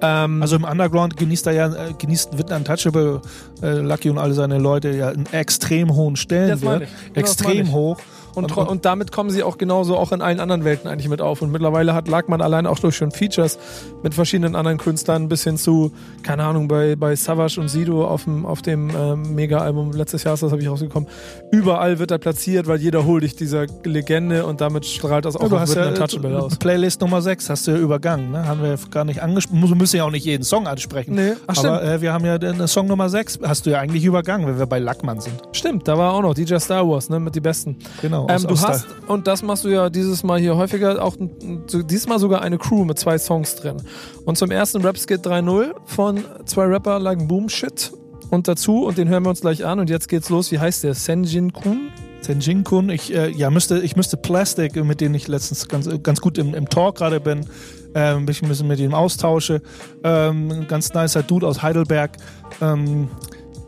[0.00, 3.20] Ähm, Also im Underground genießt er ja, äh, genießt Witten Untouchable,
[3.62, 6.80] äh, Lucky und alle seine Leute ja einen extrem hohen Stellenwert.
[6.80, 7.98] Genau, extrem hoch.
[8.44, 11.20] Und, tro- und damit kommen sie auch genauso auch in allen anderen Welten eigentlich mit
[11.20, 11.42] auf.
[11.42, 13.58] Und mittlerweile hat Lagmann allein auch durch schon Features
[14.02, 18.24] mit verschiedenen anderen Künstlern bis hin zu, keine Ahnung, bei, bei Savage und Sido auf
[18.24, 21.08] dem, auf dem ähm, Mega-Album letztes Jahr das, habe ich rausgekommen.
[21.50, 25.50] Überall wird er platziert, weil jeder holt dich dieser Legende und damit strahlt das auch
[25.50, 26.56] Ja, auf ja Untouchable äh, aus.
[26.56, 28.46] Playlist Nummer 6 hast du ja übergangen, ne?
[28.46, 29.68] Haben wir gar nicht angesprochen.
[29.68, 31.14] Wir müssen ja auch nicht jeden Song ansprechen.
[31.14, 31.58] Nee, ach.
[31.58, 34.58] Aber äh, wir haben ja den Song Nummer 6, hast du ja eigentlich übergangen, wenn
[34.58, 35.34] wir bei Lackmann sind.
[35.52, 37.76] Stimmt, da war auch noch DJ Star Wars, ne, mit die Besten.
[38.00, 38.26] Genau.
[38.28, 41.16] Ähm, aus- du aus hast, und das machst du ja dieses Mal hier häufiger, auch
[41.18, 43.76] diesmal sogar eine Crew mit zwei Songs drin.
[44.24, 47.92] Und zum ersten Rapskit 3.0 von zwei Rapper like Boom Shit
[48.30, 49.78] und dazu, und den hören wir uns gleich an.
[49.80, 50.50] Und jetzt geht's los.
[50.52, 50.94] Wie heißt der?
[50.94, 51.90] Senjin Kun?
[52.20, 55.88] Senjin Kun, ich, äh, ja, müsste, ich müsste Plastic, äh, mit denen ich letztens ganz,
[56.02, 57.46] ganz gut im, im Talk gerade bin,
[57.94, 59.62] äh, ein bisschen, mit ihm austausche.
[60.04, 62.16] Ähm, ganz nicer Dude aus Heidelberg.
[62.60, 63.08] Ähm,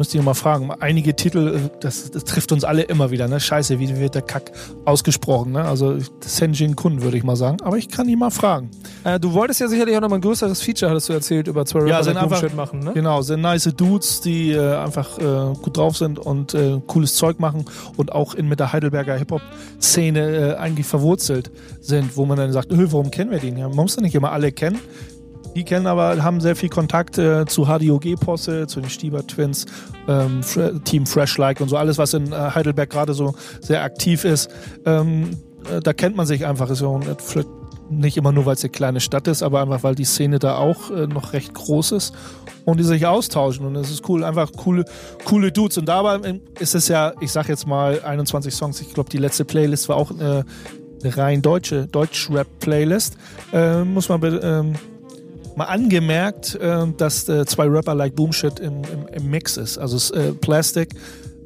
[0.01, 0.71] müsste ich mal fragen.
[0.81, 3.29] Einige Titel, äh, das, das trifft uns alle immer wieder.
[3.29, 3.39] Ne?
[3.39, 4.51] Scheiße, wie wird der Kack
[4.87, 5.53] ausgesprochen?
[5.53, 5.63] Ne?
[5.63, 7.59] Also Senjin Kun würde ich mal sagen.
[7.61, 8.71] Aber ich kann ihn mal fragen.
[9.05, 11.67] Äh, du wolltest ja sicherlich auch noch mal ein größeres Feature, hattest du erzählt, über
[11.67, 12.93] zwei Rapper sind einfach- machen, ne?
[12.95, 17.39] Genau, sind nice Dudes, die äh, einfach äh, gut drauf sind und äh, cooles Zeug
[17.39, 17.67] machen
[17.99, 21.51] und auch in, mit der Heidelberger Hip-Hop-Szene äh, eigentlich verwurzelt
[21.83, 23.59] sind, wo man dann sagt, "Öh, warum kennen wir den?
[23.59, 24.79] Ja, man muss ja nicht immer alle kennen.
[25.55, 29.67] Die kennen aber, haben sehr viel Kontakt äh, zu HDOG-Posse, zu den Stieber Twins,
[30.09, 30.41] ähm,
[30.85, 34.49] Team Fresh Like und so, alles, was in äh, Heidelberg gerade so sehr aktiv ist.
[34.87, 35.31] Ähm,
[35.71, 36.71] äh, da kennt man sich einfach.
[36.71, 37.01] Ist ja auch
[37.91, 40.57] nicht- immer nur, weil es eine kleine Stadt ist, aber einfach, weil die Szene da
[40.57, 42.15] auch äh, noch recht groß ist
[42.65, 43.67] und die sich austauschen.
[43.67, 44.85] Und es ist cool, einfach coole,
[45.25, 45.77] coole Dudes.
[45.79, 48.81] Und dabei ist es ja, ich sag jetzt mal 21 Songs.
[48.81, 50.45] Ich glaube, die letzte Playlist war auch eine
[51.03, 53.17] rein deutsche Deutsch-Rap-Playlist.
[53.53, 54.75] Äh, muss man ähm,
[55.57, 59.79] mal angemerkt, äh, dass äh, zwei Rapper like Boomshit im, im, im Mix ist.
[59.79, 60.95] Also äh, Plastic,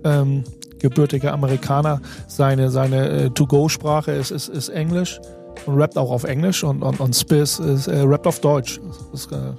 [0.04, 0.44] ähm,
[0.78, 5.20] gebürtiger Amerikaner, seine, seine äh, To-Go-Sprache ist, ist, ist Englisch
[5.66, 8.80] und rappt auch auf Englisch und, und, und Spiz ist, äh, rappt auf Deutsch.
[9.12, 9.56] Das ist ein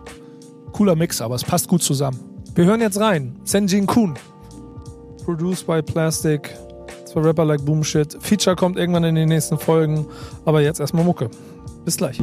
[0.72, 2.20] cooler Mix, aber es passt gut zusammen.
[2.54, 3.36] Wir hören jetzt rein.
[3.44, 4.16] Senjin Kun.
[5.26, 6.56] Produced by Plastic.
[7.06, 8.18] Zwei Rapper like Boom Shit.
[8.22, 10.06] Feature kommt irgendwann in den nächsten Folgen.
[10.46, 11.30] Aber jetzt erstmal Mucke.
[11.84, 12.22] Bis gleich.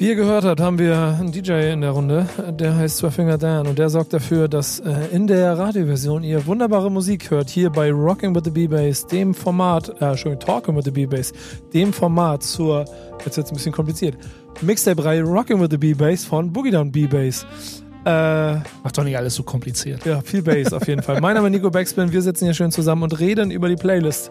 [0.00, 2.26] Wie ihr gehört habt, haben wir einen DJ in der Runde,
[2.58, 6.46] der heißt Zwei Finger Dan und der sorgt dafür, dass äh, in der Radioversion ihr
[6.46, 10.86] wunderbare Musik hört, hier bei Rocking with the B-Bass, dem Format, äh, Entschuldigung, Talking with
[10.86, 11.34] the B-Bass,
[11.74, 12.86] dem Format zur,
[13.26, 14.16] jetzt wird's ein bisschen kompliziert,
[14.62, 17.44] Mixtape-Reihe Rocking with the B-Bass von Boogie Down B-Bass.
[18.06, 20.06] Äh, Macht doch nicht alles so kompliziert.
[20.06, 21.20] ja, viel Bass auf jeden Fall.
[21.20, 24.30] Mein Name ist Nico Backspin, wir sitzen hier schön zusammen und reden über die Playlist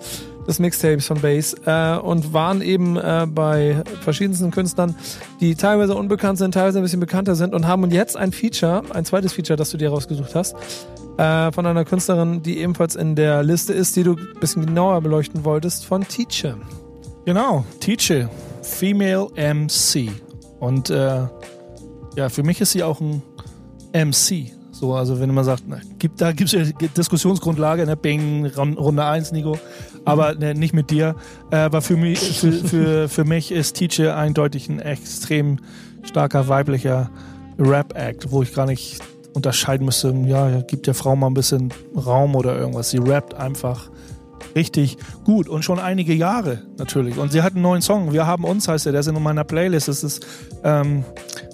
[0.50, 4.96] des Mixtapes von Bass äh, und waren eben äh, bei verschiedensten Künstlern,
[5.40, 9.06] die teilweise unbekannt sind, teilweise ein bisschen bekannter sind und haben jetzt ein Feature, ein
[9.06, 10.56] zweites Feature, das du dir rausgesucht hast,
[11.18, 15.00] äh, von einer Künstlerin, die ebenfalls in der Liste ist, die du ein bisschen genauer
[15.02, 16.58] beleuchten wolltest, von Teacher.
[17.26, 18.30] Genau, Teacher,
[18.64, 20.10] Female MC.
[20.60, 21.22] Und äh,
[22.16, 23.22] ja, für mich ist sie auch ein
[23.94, 24.52] MC.
[24.72, 28.78] So, also wenn man sagt, na, gibt, da gibt es ja Diskussionsgrundlage, ne, Bing, Run-
[28.78, 29.60] Runde 1, Nico,
[30.06, 31.16] aber ne, nicht mit dir.
[31.52, 35.58] Äh, aber für mich, für, für, für mich ist Teacher eindeutig ein extrem
[36.04, 37.10] starker weiblicher
[37.58, 39.02] Rap-Act, wo ich gar nicht
[39.34, 42.90] unterscheiden müsste, ja, ja, gibt der Frau mal ein bisschen Raum oder irgendwas.
[42.90, 43.90] Sie rappt einfach
[44.56, 47.18] richtig gut und schon einige Jahre natürlich.
[47.18, 48.14] Und sie hat einen neuen Song.
[48.14, 49.88] Wir haben uns, heißt er, der ist in meiner Playlist.
[49.88, 50.26] Das ist,
[50.64, 51.04] ähm,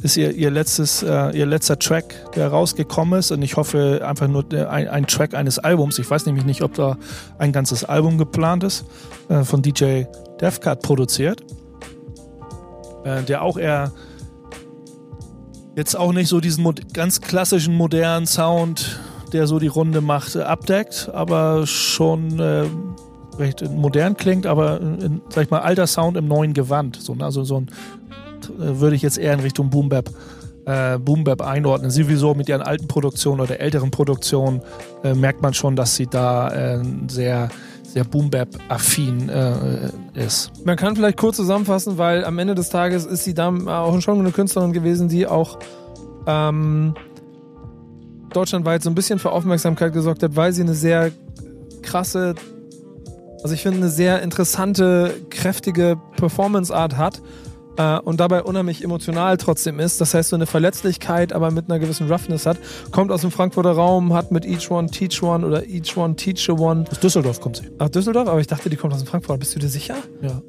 [0.05, 3.31] ist ihr, ihr, letztes, äh, ihr letzter Track, der rausgekommen ist.
[3.31, 5.97] Und ich hoffe einfach nur äh, ein, ein, Track eines Albums.
[5.99, 6.97] Ich weiß nämlich nicht, ob da
[7.39, 8.85] ein ganzes Album geplant ist,
[9.29, 10.03] äh, von DJ
[10.39, 11.41] Defcat produziert.
[13.03, 13.91] Äh, der auch eher
[15.75, 16.63] jetzt auch nicht so diesen
[16.93, 18.99] ganz klassischen modernen Sound
[19.33, 22.65] der so die Runde macht, abdeckt, aber schon äh,
[23.37, 27.01] recht modern klingt, aber in, sag ich mal, alter Sound im neuen Gewand.
[27.01, 27.25] So, ne?
[27.25, 27.67] also so ein
[28.49, 30.09] äh, würde ich jetzt eher in Richtung Boom Bap,
[30.65, 30.97] äh,
[31.43, 31.91] einordnen.
[31.91, 34.61] Sowieso mit ihren alten Produktionen oder älteren Produktionen
[35.03, 37.49] äh, merkt man schon, dass sie da äh, sehr
[37.83, 40.51] sehr Boom Bap affin äh, ist.
[40.65, 44.19] Man kann vielleicht kurz zusammenfassen, weil am Ende des Tages ist sie da auch schon
[44.19, 45.59] eine Künstlerin gewesen, die auch
[46.27, 46.93] ähm,
[48.33, 51.11] deutschlandweit so ein bisschen für Aufmerksamkeit gesorgt hat, weil sie eine sehr
[51.83, 52.35] krasse,
[53.41, 57.21] also ich finde eine sehr interessante, kräftige Performance-Art hat
[57.77, 60.01] äh, und dabei unheimlich emotional trotzdem ist.
[60.01, 62.57] Das heißt, so eine Verletzlichkeit, aber mit einer gewissen Roughness hat.
[62.91, 66.49] Kommt aus dem Frankfurter Raum, hat mit Each One Teach One oder Each One Teach
[66.49, 66.85] a One.
[66.89, 67.69] Aus Düsseldorf kommt sie.
[67.77, 68.27] Ach, Düsseldorf?
[68.27, 69.39] Aber ich dachte, die kommt aus dem Frankfurt.
[69.39, 69.95] Bist du dir sicher?
[70.21, 70.41] Ja.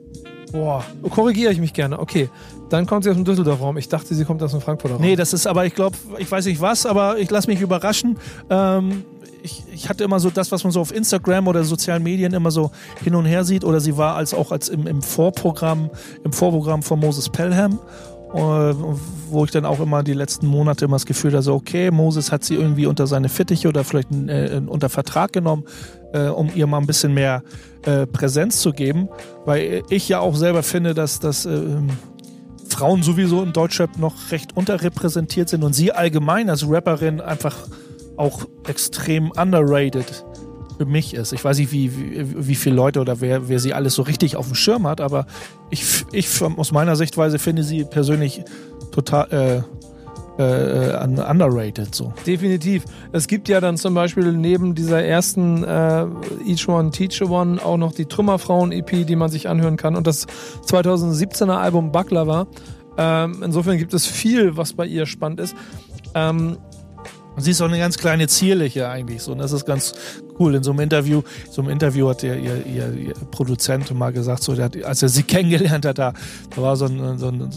[0.52, 1.98] Boah, korrigiere ich mich gerne.
[1.98, 2.30] Okay,
[2.70, 3.76] dann kommt sie aus dem Düsseldorf Raum.
[3.76, 5.02] Ich dachte, sie kommt aus dem Frankfurter Raum.
[5.02, 8.16] Nee, das ist aber, ich glaube, ich weiß nicht was, aber ich lasse mich überraschen.
[8.48, 9.04] Ähm,
[9.46, 12.50] ich, ich, hatte immer so das, was man so auf Instagram oder sozialen Medien immer
[12.50, 12.70] so
[13.02, 13.64] hin und her sieht.
[13.64, 15.90] Oder sie war als auch als im, im Vorprogramm,
[16.24, 17.78] im Vorprogramm von Moses Pelham
[18.34, 22.32] äh, wo ich dann auch immer die letzten Monate immer das Gefühl hatte, okay, Moses
[22.32, 25.64] hat sie irgendwie unter seine Fittiche oder vielleicht äh, unter Vertrag genommen,
[26.12, 27.42] äh, um ihr mal ein bisschen mehr
[27.84, 29.08] äh, Präsenz zu geben,
[29.44, 31.60] weil ich ja auch selber finde, dass, dass äh,
[32.68, 37.56] Frauen sowieso im Deutschrap noch recht unterrepräsentiert sind und sie allgemein als Rapperin einfach
[38.16, 40.24] auch extrem underrated
[40.76, 41.32] für mich ist.
[41.32, 44.36] Ich weiß nicht, wie, wie, wie viele Leute oder wer, wer sie alles so richtig
[44.36, 45.26] auf dem Schirm hat, aber
[45.70, 48.44] ich, ich aus meiner Sichtweise finde sie persönlich
[48.92, 49.64] total
[50.38, 51.94] äh, äh, underrated.
[51.94, 52.12] So.
[52.26, 52.84] Definitiv.
[53.12, 56.06] Es gibt ja dann zum Beispiel neben dieser ersten äh,
[56.44, 59.96] Each One Teach One auch noch die Trümmerfrauen-EP, die man sich anhören kann.
[59.96, 60.26] Und das
[60.66, 62.46] 2017er Album Baklava.
[62.98, 65.54] Ähm, insofern gibt es viel, was bei ihr spannend ist.
[66.14, 66.56] Ähm,
[67.38, 69.32] Sie ist auch eine ganz kleine zierliche eigentlich so.
[69.32, 69.94] Und das ist ganz
[70.38, 70.54] cool.
[70.54, 74.56] In so einem Interview, so einem Interview hat ihr, ihr, ihr, Produzent mal gesagt, so,
[74.56, 76.12] hat, als er sie kennengelernt hat, da,
[76.54, 77.50] da war so ein, so, ein,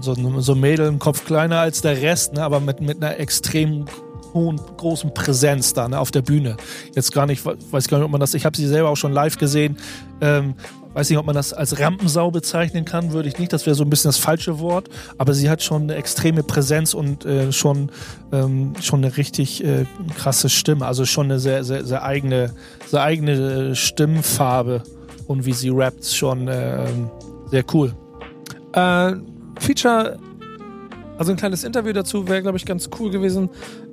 [0.00, 3.02] so, ein, so ein Mädel im Kopf kleiner als der Rest, ne, aber mit, mit
[3.02, 3.86] einer extrem
[4.34, 6.56] hohen, großen Präsenz da ne, auf der Bühne.
[6.94, 9.12] Jetzt gar nicht, weiß gar nicht, ob man das, ich habe sie selber auch schon
[9.12, 9.76] live gesehen.
[10.20, 10.54] Ähm,
[10.94, 13.52] weiß nicht, ob man das als Rampensau bezeichnen kann, würde ich nicht.
[13.52, 14.88] Das wäre so ein bisschen das falsche Wort.
[15.18, 17.90] Aber sie hat schon eine extreme Präsenz und äh, schon,
[18.32, 20.86] ähm, schon eine richtig äh, krasse Stimme.
[20.86, 22.52] Also schon eine sehr, sehr, sehr eigene,
[22.86, 23.32] sehr eigene
[23.70, 24.82] äh, Stimmfarbe.
[25.26, 26.86] Und wie sie rappt, schon äh,
[27.50, 27.94] sehr cool.
[28.72, 29.14] Äh,
[29.58, 30.18] Feature
[31.18, 33.48] also ein kleines Interview dazu wäre, glaube ich, ganz cool gewesen.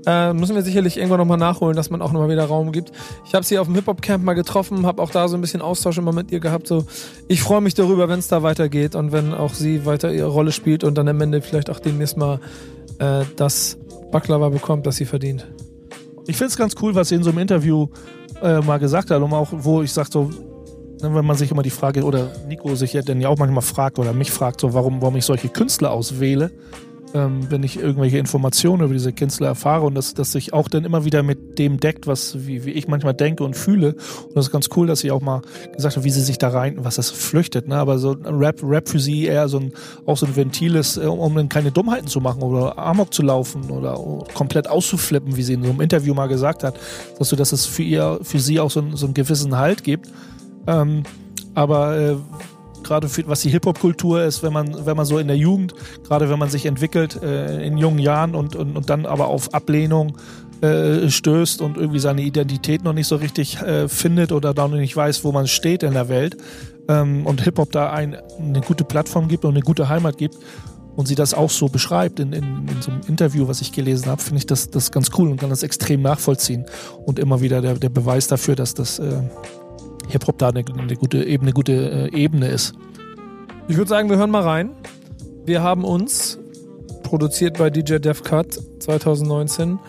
[0.06, 2.92] Äh, müssen wir sicherlich irgendwann nochmal nachholen, dass man auch nochmal wieder Raum gibt.
[3.26, 5.98] Ich habe sie auf dem Hip-Hop-Camp mal getroffen, habe auch da so ein bisschen Austausch
[5.98, 6.68] immer mit ihr gehabt.
[6.68, 6.86] So,
[7.28, 10.52] ich freue mich darüber, wenn es da weitergeht und wenn auch sie weiter ihre Rolle
[10.52, 12.40] spielt und dann am Ende vielleicht auch demnächst mal
[13.00, 13.78] äh, das
[14.12, 15.48] Baklava bekommt, das sie verdient.
[16.28, 17.88] Ich finde es ganz cool, was sie in so einem Interview
[18.42, 20.24] äh, mal gesagt hat, und auch, wo ich sage so,
[21.02, 23.64] ne, wenn man sich immer die Frage, oder Nico sich ja dann ja auch manchmal
[23.64, 26.52] fragt oder mich fragt, so warum, warum ich solche Künstler auswähle,
[27.14, 30.86] ähm, wenn ich irgendwelche Informationen über diese Künstler erfahre und dass das sich auch dann
[30.86, 33.94] immer wieder mit dem deckt, was wie, wie ich manchmal denke und fühle.
[33.94, 35.42] Und das ist ganz cool, dass sie auch mal
[35.76, 37.68] gesagt hat, wie sie sich da rein, was das flüchtet.
[37.68, 37.76] Ne?
[37.76, 39.74] Aber so Rap, Rap für sie eher so ein
[40.06, 43.24] auch so ein Ventil ist, äh, um dann keine Dummheiten zu machen oder Amok zu
[43.24, 43.96] laufen oder
[44.34, 46.80] komplett auszuflippen, wie sie in so einem Interview mal gesagt hat,
[47.18, 50.10] dass so, dass es für ihr, für sie auch so, so einen gewissen Halt gibt.
[50.68, 51.04] Ähm,
[51.56, 52.16] aber äh,
[52.84, 56.40] gerade was die Hip-Hop-Kultur ist, wenn man, wenn man so in der Jugend, gerade wenn
[56.40, 60.18] man sich entwickelt äh, in jungen Jahren und, und, und dann aber auf Ablehnung
[60.62, 64.78] äh, stößt und irgendwie seine Identität noch nicht so richtig äh, findet oder da noch
[64.78, 66.38] nicht weiß, wo man steht in der Welt
[66.90, 70.36] ähm, und Hip-Hop da ein, eine gute Plattform gibt und eine gute Heimat gibt
[70.96, 74.08] und sie das auch so beschreibt in, in, in so einem Interview, was ich gelesen
[74.08, 76.66] habe, finde ich das, das ganz cool und kann das extrem nachvollziehen
[77.06, 79.22] und immer wieder der, der Beweis dafür, dass das äh,
[80.10, 82.74] Hip-Hop da eine, eine, gute, eben eine gute äh, Ebene ist.
[83.68, 84.72] Ich würde sagen, wir hören mal rein.
[85.46, 86.40] Wir haben uns,
[87.04, 89.80] produziert bei DJ Dev Cut 2019,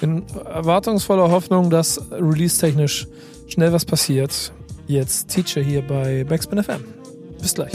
[0.00, 3.06] in erwartungsvoller Hoffnung, dass release-technisch
[3.46, 4.52] schnell was passiert,
[4.86, 6.84] jetzt Teacher hier bei Backspin FM.
[7.40, 7.72] Bis gleich.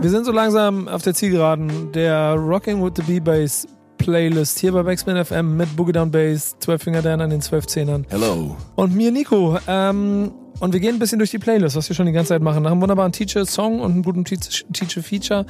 [0.00, 1.92] Wir sind so langsam auf der Zielgeraden.
[1.92, 3.66] Der Rocking with the B-Bass
[4.04, 7.66] Playlist hier bei Backspin FM mit Boogie Down Bass, 12 Finger Dan an den 12
[7.66, 8.54] Zehnern Hello.
[8.76, 9.56] und mir Nico.
[9.66, 12.42] Ähm, und wir gehen ein bisschen durch die Playlist, was wir schon die ganze Zeit
[12.42, 12.62] machen.
[12.62, 15.46] Nach einem wunderbaren Teacher-Song und einem guten Teacher-Feature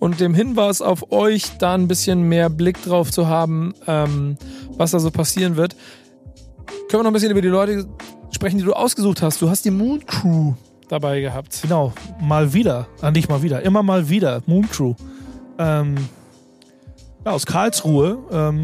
[0.00, 4.36] und dem Hinweis auf euch, da ein bisschen mehr Blick drauf zu haben, ähm,
[4.76, 5.74] was da so passieren wird.
[6.66, 7.86] Können wir noch ein bisschen über die Leute
[8.32, 9.40] sprechen, die du ausgesucht hast.
[9.40, 10.52] Du hast die Moon Crew
[10.90, 11.60] dabei gehabt.
[11.62, 12.86] Genau, mal wieder.
[13.00, 14.42] Ah, nicht mal wieder, immer mal wieder.
[14.44, 14.92] Moon Crew.
[15.58, 15.94] Ähm,
[17.24, 18.18] ja, aus Karlsruhe.
[18.30, 18.62] Ähm,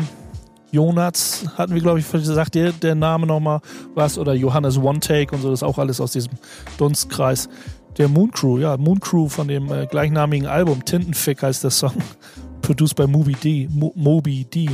[0.73, 3.61] Jonas hatten wir, glaube ich, gesagt, der, der Name nochmal
[3.95, 4.19] was.
[4.19, 6.33] Oder Johannes One Take und so, das ist auch alles aus diesem
[6.79, 7.49] Dunstkreis.
[7.99, 10.85] Der Moon Crew, ja, Moon Crew von dem äh, gleichnamigen Album.
[10.85, 11.95] Tintenfick heißt der Song.
[12.63, 13.69] Produced by Moby D.
[13.71, 14.69] Mo Moby D.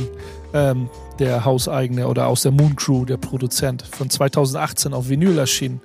[0.53, 3.81] Ähm, der Hauseigene oder aus der Moon Crew, der Produzent.
[3.81, 5.81] Von 2018 auf Vinyl erschienen.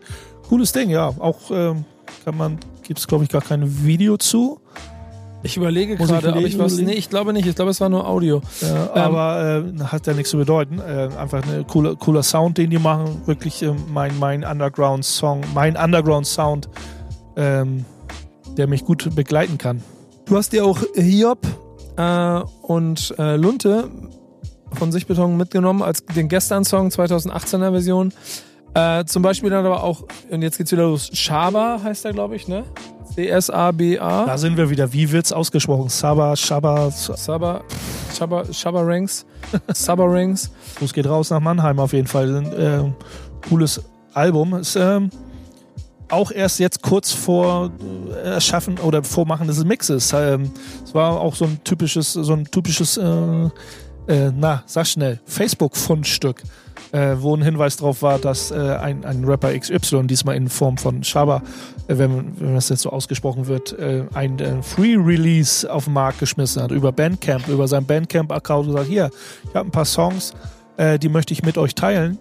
[0.48, 1.08] Cooles Ding, ja.
[1.18, 1.86] Auch ähm,
[2.24, 4.60] kann man, gibt es, glaube ich, gar kein Video zu.
[5.42, 6.78] Ich überlege gerade, ob ich was.
[6.78, 7.46] Nee, ich glaube nicht.
[7.46, 8.42] Ich glaube, es war nur Audio.
[8.60, 10.78] Ja, ähm, aber äh, hat ja nichts zu bedeuten.
[10.78, 13.22] Äh, einfach ein cooler, cooler Sound, den die machen.
[13.26, 16.68] Wirklich äh, mein, mein Underground-Song, mein Underground-Sound,
[17.36, 17.84] ähm,
[18.56, 19.82] der mich gut begleiten kann.
[20.26, 21.46] Du hast dir auch Hiob
[21.96, 23.90] äh, und äh, Lunte
[24.74, 28.12] von Sichtbeton mitgenommen als den Gestern-Song 2018er Version.
[28.74, 32.36] Äh, zum Beispiel dann aber auch, und jetzt geht's wieder los, Shaba heißt er, glaube
[32.36, 32.64] ich, ne?
[33.14, 34.26] C-S-A-B-A.
[34.26, 34.92] Da sind wir wieder.
[34.92, 35.88] Wie wird's ausgesprochen?
[35.88, 37.62] Saba, Shaba, Saba,
[38.16, 39.26] Shaba, Shaba Ranks.
[39.74, 40.50] Saba Ranks.
[40.78, 42.36] Fuß geht raus nach Mannheim auf jeden Fall.
[42.36, 42.92] Ein äh,
[43.48, 43.82] cooles
[44.14, 44.54] Album.
[44.54, 45.10] Ist ähm,
[46.08, 47.70] auch erst jetzt kurz vor
[48.14, 50.12] äh, Erschaffen oder Vormachen des Mixes.
[50.14, 50.50] Ähm,
[50.84, 53.48] es war auch so ein typisches, so ein typisches, äh,
[54.06, 56.42] äh na, sag schnell, Facebook-Fundstück
[56.92, 60.76] äh, wo ein Hinweis darauf war, dass äh, ein, ein Rapper XY, diesmal in Form
[60.76, 61.42] von Shaba,
[61.88, 66.20] äh, wenn, wenn das jetzt so ausgesprochen wird, äh, ein äh, Free-Release auf den Markt
[66.20, 69.10] geschmissen hat über Bandcamp, über seinen Bandcamp-Account und gesagt, hier,
[69.48, 70.34] ich habe ein paar Songs,
[70.76, 72.18] äh, die möchte ich mit euch teilen.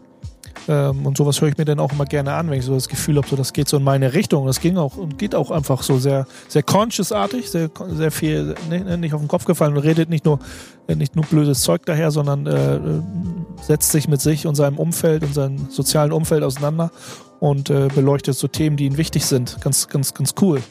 [0.68, 2.88] Ähm, und sowas höre ich mir dann auch immer gerne an, wenn ich so das
[2.88, 4.46] Gefühl habe, so das geht so in meine Richtung.
[4.46, 8.86] Das ging auch und geht auch einfach so sehr, sehr conscious-artig, sehr, sehr viel nicht,
[8.86, 10.40] ne, nicht auf den Kopf gefallen und redet nicht nur,
[10.88, 12.80] nicht nur blödes Zeug daher, sondern äh,
[13.62, 16.92] setzt sich mit sich und seinem Umfeld und seinem sozialen Umfeld auseinander
[17.40, 19.60] und äh, beleuchtet so Themen, die ihm wichtig sind.
[19.62, 20.62] Ganz, ganz, ganz cool.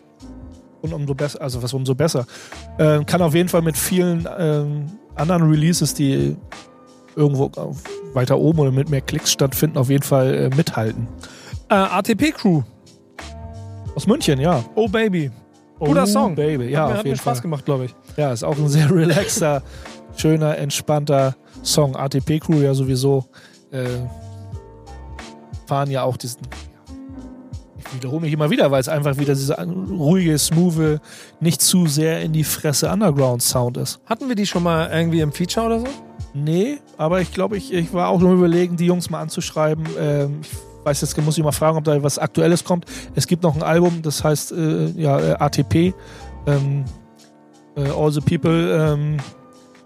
[0.82, 2.26] Und umso besser, also was umso besser.
[2.78, 6.36] Äh, kann auf jeden Fall mit vielen ähm, anderen Releases, die
[7.20, 7.50] irgendwo
[8.14, 11.06] weiter oben oder mit mehr Klicks stattfinden, auf jeden Fall äh, mithalten.
[11.68, 12.62] Äh, ATP Crew.
[13.94, 14.64] Aus München, ja.
[14.74, 15.30] Oh Baby.
[15.78, 16.34] Guter oh, Song.
[16.34, 16.82] Baby, ja.
[16.82, 17.94] Hat mir, hat mir Spaß gemacht, glaube ich.
[18.16, 19.62] Ja, ist auch ein sehr relaxer,
[20.16, 21.96] schöner, entspannter Song.
[21.96, 23.24] ATP Crew ja sowieso
[23.70, 23.84] äh,
[25.66, 26.40] fahren ja auch diesen.
[27.78, 31.00] Ich wiederhole mich immer wieder, weil es einfach wieder dieser ruhige, smooth,
[31.40, 34.00] nicht zu sehr in die Fresse Underground-Sound ist.
[34.06, 35.86] Hatten wir die schon mal irgendwie im Feature oder so?
[36.34, 39.86] Nee, aber ich glaube, ich, ich war auch nur überlegen, die Jungs mal anzuschreiben.
[39.98, 42.86] Ähm, ich weiß jetzt, muss ich mal fragen, ob da was Aktuelles kommt.
[43.14, 45.92] Es gibt noch ein Album, das heißt äh, ja, äh, ATP.
[46.46, 46.84] Ähm,
[47.76, 48.92] äh, All the People.
[48.92, 49.16] Ähm,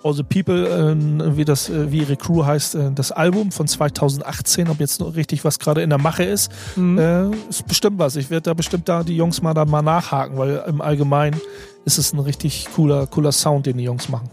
[0.04, 3.66] All the People, äh, wie das, äh, wie ihre Crew heißt, äh, das Album von
[3.66, 7.32] 2018, ob jetzt noch richtig was gerade in der Mache ist, mhm.
[7.48, 8.16] ist bestimmt was.
[8.16, 11.40] Ich werde da bestimmt da die Jungs mal da mal nachhaken, weil im Allgemeinen
[11.86, 14.28] ist es ein richtig cooler, cooler Sound, den die Jungs machen.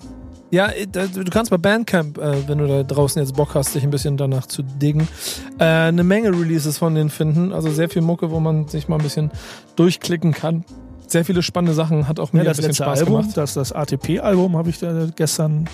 [0.52, 3.84] Ja, äh, du kannst bei Bandcamp, äh, wenn du da draußen jetzt Bock hast, dich
[3.84, 5.08] ein bisschen danach zu diggen,
[5.58, 7.54] äh, eine Menge Releases von denen finden.
[7.54, 9.32] Also sehr viel Mucke, wo man sich mal ein bisschen
[9.78, 10.66] durchklicken kann.
[11.08, 13.38] Sehr viele spannende Sachen, hat auch mir ja, das ein bisschen Spaß Album, gemacht.
[13.38, 15.68] Das, das ATP-Album habe ich da gestern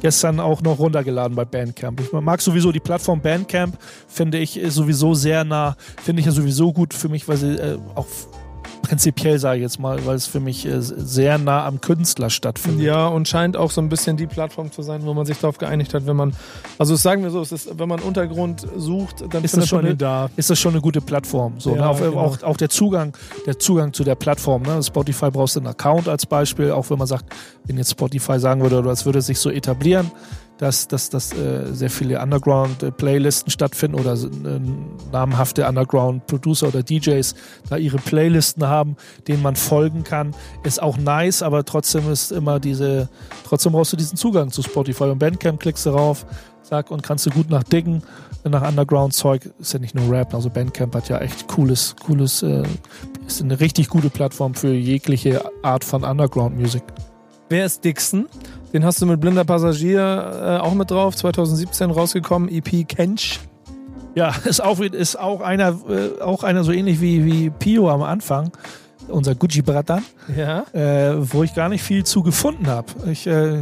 [0.00, 2.00] gestern auch noch runtergeladen bei Bandcamp.
[2.00, 6.72] Ich mag sowieso die Plattform Bandcamp, finde ich sowieso sehr nah, finde ich ja sowieso
[6.72, 8.06] gut für mich, weil sie äh, auch
[8.86, 12.86] prinzipiell, sage ich jetzt mal, weil es für mich äh, sehr nah am Künstler stattfindet.
[12.86, 15.58] Ja, und scheint auch so ein bisschen die Plattform zu sein, wo man sich darauf
[15.58, 16.34] geeinigt hat, wenn man,
[16.78, 19.96] also sagen wir so, es ist, wenn man Untergrund sucht, dann ist das schon eine,
[19.96, 20.30] da.
[20.36, 21.54] Ist das schon eine gute Plattform.
[21.58, 21.88] So, ja, ne?
[21.88, 22.16] auch, genau.
[22.18, 24.62] auch, auch, der Zugang, der Zugang zu der Plattform.
[24.62, 24.82] Ne?
[24.82, 27.26] Spotify brauchst du einen Account als Beispiel, auch wenn man sagt,
[27.64, 30.10] wenn jetzt Spotify sagen würde, oder es würde sich so etablieren,
[30.58, 34.60] dass, dass, dass äh, sehr viele Underground-Playlisten stattfinden oder äh,
[35.12, 37.34] namhafte Underground-Producer oder DJs
[37.68, 38.96] da ihre Playlisten haben,
[39.28, 40.34] denen man folgen kann.
[40.62, 43.08] Ist auch nice, aber trotzdem ist immer diese,
[43.44, 45.04] trotzdem brauchst du diesen Zugang zu Spotify.
[45.04, 46.24] Und Bandcamp klickst du rauf,
[46.62, 48.02] sag, und kannst du gut nach Diggen,
[48.44, 49.50] nach Underground-Zeug.
[49.58, 52.62] Ist ja nicht nur Rap, also Bandcamp hat ja echt cooles, cooles, äh,
[53.26, 56.82] ist eine richtig gute Plattform für jegliche Art von Underground-Musik.
[57.48, 58.26] Wer ist Dixon?
[58.76, 63.40] Den hast du mit Blinder Passagier äh, auch mit drauf, 2017 rausgekommen, EP Kench.
[64.14, 68.02] Ja, ist auch, ist auch einer, äh, auch einer so ähnlich wie, wie Pio am
[68.02, 68.52] Anfang,
[69.08, 70.04] unser Gucci Bratan,
[70.36, 70.66] ja.
[70.74, 72.88] äh, wo ich gar nicht viel zu gefunden habe.
[73.10, 73.60] Ich, äh,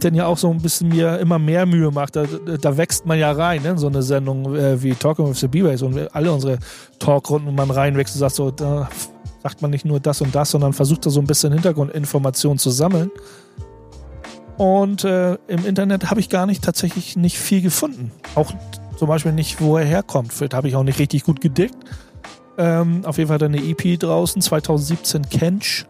[0.00, 2.12] dann ja auch so ein bisschen mir immer mehr Mühe mache.
[2.12, 2.24] Da,
[2.60, 3.78] da wächst man ja rein, ne?
[3.78, 6.58] so eine Sendung äh, wie Talking with the B-Bass und alle unsere
[6.98, 8.90] Talkrunden, wo man reinwächst und sagt so, da
[9.42, 12.68] sagt man nicht nur das und das, sondern versucht da so ein bisschen Hintergrundinformationen zu
[12.68, 13.10] sammeln.
[14.56, 18.10] Und äh, im Internet habe ich gar nicht tatsächlich nicht viel gefunden.
[18.34, 18.52] Auch
[18.96, 20.32] zum Beispiel nicht, wo er herkommt.
[20.32, 21.76] Vielleicht habe ich auch nicht richtig gut gedickt.
[22.58, 25.84] Ähm, auf jeden Fall hat er eine EP draußen, 2017 Kench.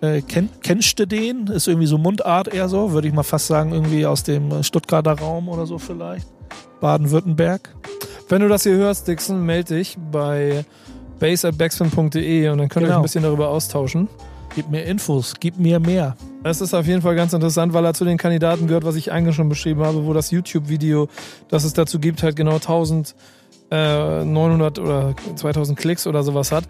[0.00, 1.46] Äh, kenn, kennst du den?
[1.48, 5.12] Ist irgendwie so Mundart eher so, würde ich mal fast sagen, irgendwie aus dem Stuttgarter
[5.18, 6.26] Raum oder so vielleicht.
[6.80, 7.74] Baden-Württemberg.
[8.28, 10.64] Wenn du das hier hörst, Dixon, melde dich bei
[11.20, 12.90] base.backspin.de und dann könnt ihr Genau.
[12.90, 14.08] euch ein bisschen darüber austauschen.
[14.54, 16.16] Gib mir Infos, gib mir mehr.
[16.42, 19.10] Das ist auf jeden Fall ganz interessant, weil er zu den Kandidaten gehört, was ich
[19.10, 21.08] eigentlich schon beschrieben habe, wo das YouTube-Video,
[21.48, 26.64] das es dazu gibt, halt genau 1900 oder 2000 Klicks oder sowas hat.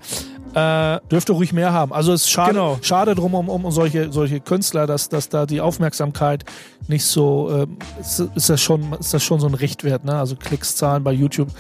[0.55, 1.93] Äh, Dürfte ruhig mehr haben.
[1.93, 2.79] Also es ist schade, Genau.
[2.81, 6.47] schade drum um, um solche, solche Künstler, dass, dass da die Aufmerksamkeit
[6.89, 10.19] nicht so, ähm, ist, ist, das schon, ist das schon so ein Richtwert, ne?
[10.19, 11.51] Also Klickszahlen bei YouTube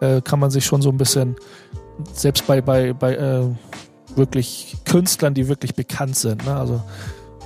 [0.00, 1.36] äh, kann man sich schon so ein bisschen,
[2.14, 3.42] selbst bei, bei, bei äh,
[4.16, 6.56] wirklich Künstlern, die wirklich bekannt sind, ne?
[6.56, 6.80] Also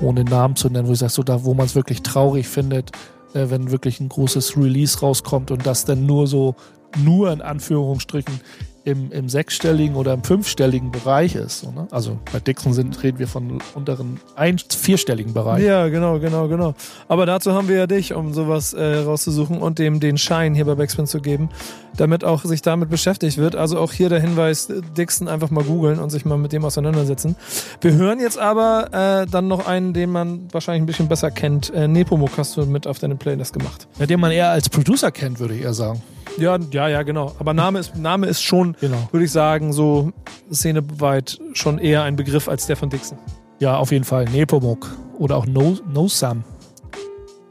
[0.01, 2.93] ohne Namen zu nennen, wo ich sage, so da, wo man es wirklich traurig findet,
[3.34, 6.55] äh, wenn wirklich ein großes Release rauskommt und das dann nur so,
[6.99, 8.40] nur in Anführungsstrichen
[8.85, 11.64] im, im sechsstelligen oder im fünfstelligen Bereich ist.
[11.64, 11.87] Ne?
[11.91, 15.62] Also bei Dixon sind, reden wir von unteren ein, vierstelligen Bereich.
[15.62, 16.74] ja, genau, genau, genau.
[17.09, 20.64] Aber dazu haben wir ja dich, um sowas äh, rauszusuchen und dem den Schein hier
[20.64, 21.51] bei Backspin zu geben,
[21.97, 23.55] damit auch sich damit beschäftigt wird.
[23.55, 27.37] Also auch hier der Hinweis, Dixon einfach mal googeln und sich mal mit dem auseinandersetzen.
[27.80, 31.72] Wir hören jetzt aber äh, dann noch einen, den man wahrscheinlich ein bisschen besser kennt.
[31.72, 33.87] Äh, Nepomuk hast du mit auf deine Playlist gemacht.
[33.99, 36.03] Ja, den man eher als Producer kennt, würde ich eher sagen.
[36.39, 37.33] Ja, ja, ja, genau.
[37.39, 39.09] Aber Name ist, Name ist schon, Genau.
[39.11, 40.12] würde ich sagen, so
[40.51, 43.18] szeneweit schon eher ein Begriff als der von Dixon.
[43.59, 44.24] Ja, auf jeden Fall.
[44.26, 46.43] Nepomuk oder auch No, no Sam.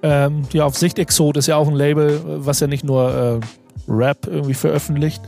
[0.04, 3.40] Ähm, ja, auf Sicht Exot ist ja auch ein Label, was ja nicht nur äh,
[3.92, 5.22] Rap irgendwie veröffentlicht,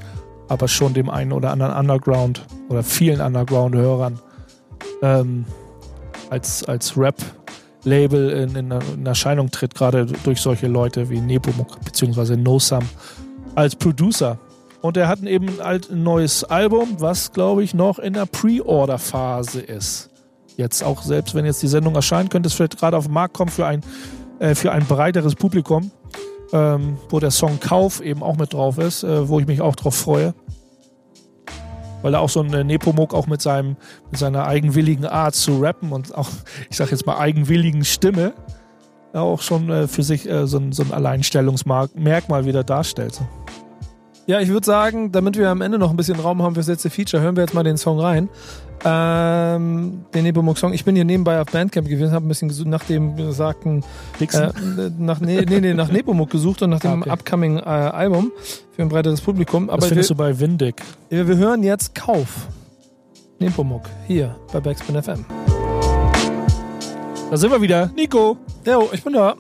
[0.47, 4.19] aber schon dem einen oder anderen Underground oder vielen Underground-Hörern
[5.03, 5.45] ähm,
[6.31, 12.35] als, als Rap-Label in, in, in Erscheinung tritt, gerade durch solche Leute wie Nepomuk bzw.
[12.35, 12.83] No Sam
[13.55, 14.39] als Producer.
[14.81, 18.25] Und er hat eben ein, alt, ein neues Album, was glaube ich noch in der
[18.25, 20.09] Pre-Order-Phase ist.
[20.57, 23.33] Jetzt auch selbst, wenn jetzt die Sendung erscheint, könnte es vielleicht gerade auf den Markt
[23.33, 23.81] kommen für ein,
[24.39, 25.91] äh, für ein breiteres Publikum,
[26.51, 29.75] ähm, wo der Song Kauf eben auch mit drauf ist, äh, wo ich mich auch
[29.75, 30.35] drauf freue.
[32.01, 33.77] Weil er auch so ein äh, Nepomuk auch mit, seinem,
[34.11, 36.29] mit seiner eigenwilligen Art zu rappen und auch,
[36.69, 38.33] ich sag jetzt mal, eigenwilligen Stimme
[39.21, 43.21] auch schon äh, für sich äh, so, ein, so ein Alleinstellungsmerkmal wieder darstellt.
[44.25, 46.89] Ja, ich würde sagen, damit wir am Ende noch ein bisschen Raum haben fürs letzte
[46.89, 48.29] Feature, hören wir jetzt mal den Song rein.
[48.85, 50.73] Ähm, den Nepomuk-Song.
[50.73, 53.83] Ich bin hier nebenbei auf Bandcamp gewesen, habe ein bisschen gesucht nach dem besagten,
[54.19, 54.51] äh,
[54.97, 57.09] nach, nee, nee, nee, nach Nepomuk gesucht und nach dem Ah, okay.
[57.09, 58.31] upcoming äh, Album
[58.75, 59.67] für ein breiteres Publikum.
[59.67, 60.75] das Aber wir, findest du bei Windig.
[61.09, 62.47] wir, wir hören jetzt Kauf.
[63.39, 65.25] Nepomuk, hier bei Backspin FM.
[67.33, 67.89] Da sind wir wieder.
[67.95, 68.37] Nico.
[68.63, 69.33] Jo, ich bin da.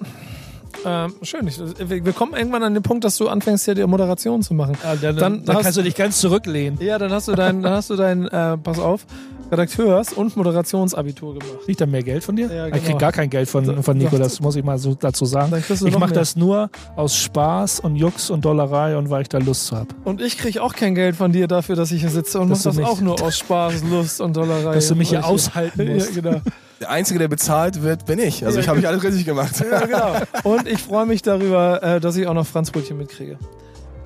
[0.83, 1.47] Ähm, schön.
[1.47, 4.75] Ich, wir, kommen irgendwann an den Punkt, dass du anfängst, hier die Moderation zu machen.
[4.83, 6.79] Ja, dann, Dann dann kannst du dich ganz zurücklehnen.
[6.81, 9.05] Ja, dann hast du dein, dann hast du dein, äh, pass auf,
[9.53, 11.59] Redakteurs- und Moderationsabitur gemacht.
[11.65, 12.51] Kriegt er mehr Geld von dir?
[12.53, 12.85] Ja, Ich genau.
[12.85, 15.53] krieg gar kein Geld von, von Nico, das muss ich mal so dazu sagen.
[15.85, 19.67] Ich mache das nur aus Spaß und Jux und Dollerei und weil ich da Lust
[19.67, 19.87] zu habe.
[20.03, 22.55] Und ich krieg auch kein Geld von dir dafür, dass ich hier sitze und mach
[22.55, 24.73] Dass du das mich- auch nur aus Spaß, Lust und Dollerei.
[24.75, 26.13] Dass du mich hier ich- aushalten Ja, musst.
[26.13, 26.41] genau.
[26.81, 28.45] Der Einzige, der bezahlt wird, bin ich.
[28.45, 29.63] Also Ja, ich habe mich alles richtig gemacht.
[29.71, 30.13] ja, genau.
[30.43, 33.37] Und ich freue mich darüber, äh, dass ich auch noch Franzbrötchen mitkriege.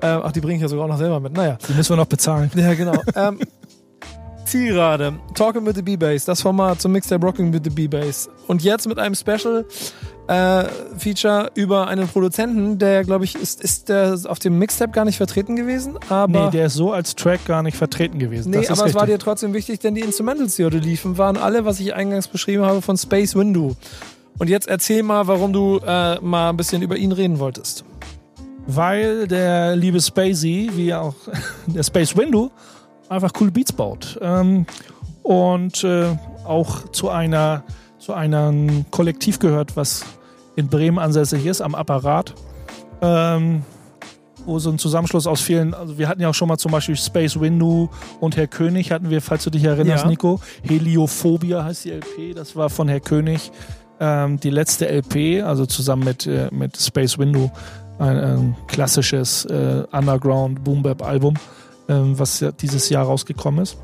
[0.00, 1.32] Äh, ach, die bringe ich ja sogar auch noch selber mit.
[1.32, 1.58] Naja.
[1.68, 2.50] Die müssen wir noch bezahlen.
[2.54, 3.02] Ja, genau.
[3.16, 3.40] ähm,
[4.48, 8.30] Zielgerade, Talking with the B-Bass, das Format zum Mixtape Rocking with the B-Bass.
[8.46, 9.66] Und jetzt mit einem Special
[10.26, 10.64] äh,
[10.96, 15.18] Feature über einen Produzenten, der, glaube ich, ist, ist der auf dem Mixtape gar nicht
[15.18, 16.46] vertreten gewesen, aber.
[16.46, 18.50] Nee, der ist so als Track gar nicht vertreten gewesen.
[18.50, 21.36] Nee, das aber es war dir trotzdem wichtig, denn die Instrumentals, die heute liefen, waren
[21.36, 23.76] alle, was ich eingangs beschrieben habe, von Space Window.
[24.38, 27.84] Und jetzt erzähl mal, warum du äh, mal ein bisschen über ihn reden wolltest.
[28.66, 31.14] Weil der liebe Spacey, wie auch
[31.66, 32.50] der Space Window,
[33.08, 34.18] einfach coole Beats baut.
[34.20, 34.66] Ähm,
[35.22, 37.64] und äh, auch zu einer
[37.98, 40.04] zu einem Kollektiv gehört, was
[40.56, 42.34] in Bremen ansässig ist, am Apparat.
[43.02, 43.62] Ähm,
[44.46, 46.96] wo so ein Zusammenschluss aus vielen, also wir hatten ja auch schon mal zum Beispiel
[46.96, 50.08] Space Window und Herr König hatten wir, falls du dich erinnerst, Ja.
[50.10, 50.40] Nico.
[50.62, 53.52] Heliophobia heißt die LP, das war von Herr König
[54.00, 57.50] ähm, die letzte LP, also zusammen mit, äh, mit Space Window,
[57.98, 61.34] ein, ein klassisches äh, Underground Boom Bap Album,
[61.88, 63.76] ähm, was ja dieses Jahr rausgekommen ist.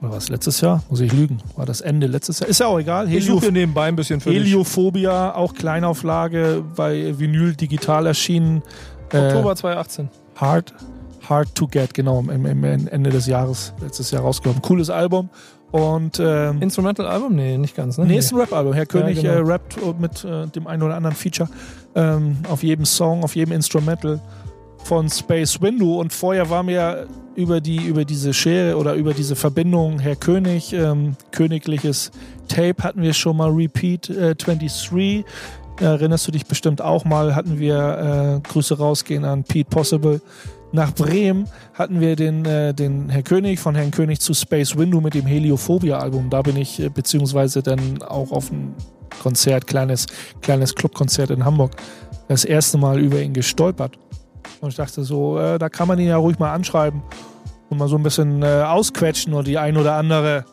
[0.00, 0.82] Oder was, letztes Jahr?
[0.88, 1.38] Muss ich lügen.
[1.56, 2.48] War das Ende letztes Jahr?
[2.48, 3.06] Ist ja auch egal.
[3.08, 4.30] Ich Helio, suche nebenbei ein bisschen für.
[4.30, 8.62] Heliophobia, auch Kleinauflage, bei Vinyl digital erschienen.
[9.12, 10.08] Äh, Oktober 2018.
[10.36, 10.72] Hard,
[11.28, 14.62] Hard to Get, genau, im, im Ende des Jahres, letztes Jahr rausgekommen.
[14.62, 15.28] Cooles Album.
[15.70, 17.34] Und ähm, Instrumental-Album?
[17.34, 18.06] Nee, nicht ganz, ne?
[18.06, 18.72] nee, ist ein Rap-Album.
[18.72, 19.34] Herr König genau.
[19.34, 21.48] äh, rappt mit äh, dem einen oder anderen Feature
[21.94, 24.20] ähm, auf jedem Song, auf jedem Instrumental
[24.84, 26.00] von Space Window.
[26.00, 30.72] Und vorher war mir über die über diese Schere oder über diese Verbindung Herr König,
[30.72, 32.10] ähm, königliches
[32.48, 35.24] Tape hatten wir schon mal Repeat äh, 23.
[35.80, 40.20] Erinnerst du dich bestimmt auch mal, hatten wir äh, Grüße rausgehen an Pete Possible.
[40.72, 45.00] Nach Bremen hatten wir den, äh, den Herr König von Herrn König zu Space Window
[45.00, 46.28] mit dem Heliophobia-Album.
[46.28, 48.74] Da bin ich äh, beziehungsweise dann auch auf ein
[49.22, 50.06] Konzert, kleines,
[50.42, 51.72] kleines Clubkonzert in Hamburg,
[52.28, 53.98] das erste Mal über ihn gestolpert.
[54.60, 57.02] Und ich dachte so, äh, da kann man ihn ja ruhig mal anschreiben
[57.68, 60.44] und mal so ein bisschen äh, ausquetschen oder die ein oder andere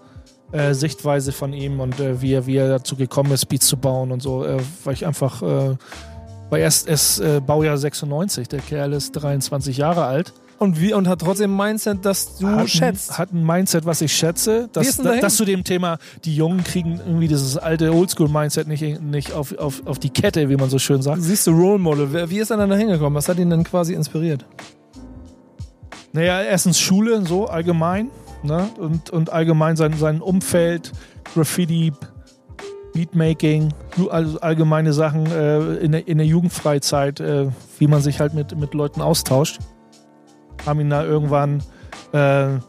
[0.51, 3.77] äh, Sichtweise von ihm und äh, wie, er, wie er dazu gekommen ist, Beats zu
[3.77, 5.75] bauen und so, äh, weil ich einfach, äh,
[6.49, 10.33] weil erst ist äh, Baujahr 96, der Kerl ist 23 Jahre alt.
[10.59, 13.11] Und, wie, und hat trotzdem ein Mindset, das du hat, schätzt.
[13.11, 14.69] Ein, hat ein Mindset, was ich schätze.
[14.73, 15.21] Dass, dahin?
[15.21, 19.85] dass zu dem Thema, die Jungen kriegen irgendwie dieses alte Oldschool-Mindset nicht, nicht auf, auf,
[19.85, 21.21] auf die Kette, wie man so schön sagt.
[21.21, 22.29] Siehst du Role Model?
[22.29, 23.13] Wie ist er dann da hingekommen?
[23.13, 24.45] Was hat ihn denn quasi inspiriert?
[26.11, 28.09] Naja, erstens Schule, so allgemein.
[28.41, 28.67] Ne?
[28.79, 30.91] Und, und allgemein sein, sein Umfeld,
[31.33, 31.93] Graffiti,
[32.93, 33.73] Beatmaking,
[34.09, 38.57] also allgemeine Sachen äh, in, der, in der Jugendfreizeit, äh, wie man sich halt mit,
[38.57, 39.59] mit Leuten austauscht,
[40.65, 41.63] haben ihn da irgendwann
[42.11, 42.59] äh,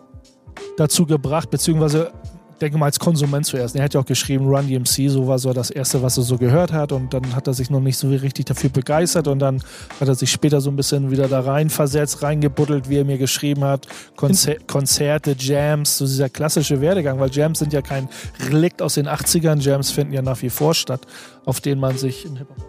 [0.76, 2.12] dazu gebracht, beziehungsweise
[2.60, 3.76] denke mal als Konsument zuerst.
[3.76, 6.36] Er hat ja auch geschrieben, Run DMC, so war so das Erste, was er so
[6.36, 9.62] gehört hat und dann hat er sich noch nicht so richtig dafür begeistert und dann
[10.00, 13.18] hat er sich später so ein bisschen wieder da rein versetzt, reingebuddelt, wie er mir
[13.18, 13.86] geschrieben hat.
[14.16, 18.08] Konzer Konzerte, Jams, so dieser klassische Werdegang, weil Jams sind ja kein
[18.50, 21.06] Relikt aus den 80ern, Jams finden ja nach wie vor statt,
[21.44, 22.67] auf denen man sich im Hip-Hop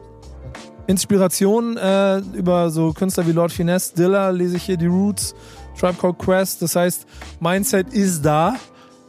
[0.90, 5.36] Inspiration äh, über so Künstler wie Lord Finesse, Dilla, lese ich hier die Roots,
[5.80, 6.64] Tribe Called Quest.
[6.64, 7.06] Das heißt,
[7.40, 8.56] Mindset ist da.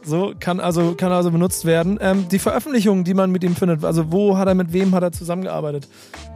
[0.03, 1.97] So kann also kann also benutzt werden.
[2.01, 5.03] Ähm, die Veröffentlichungen, die man mit ihm findet, also wo hat er mit wem hat
[5.03, 5.87] er zusammengearbeitet?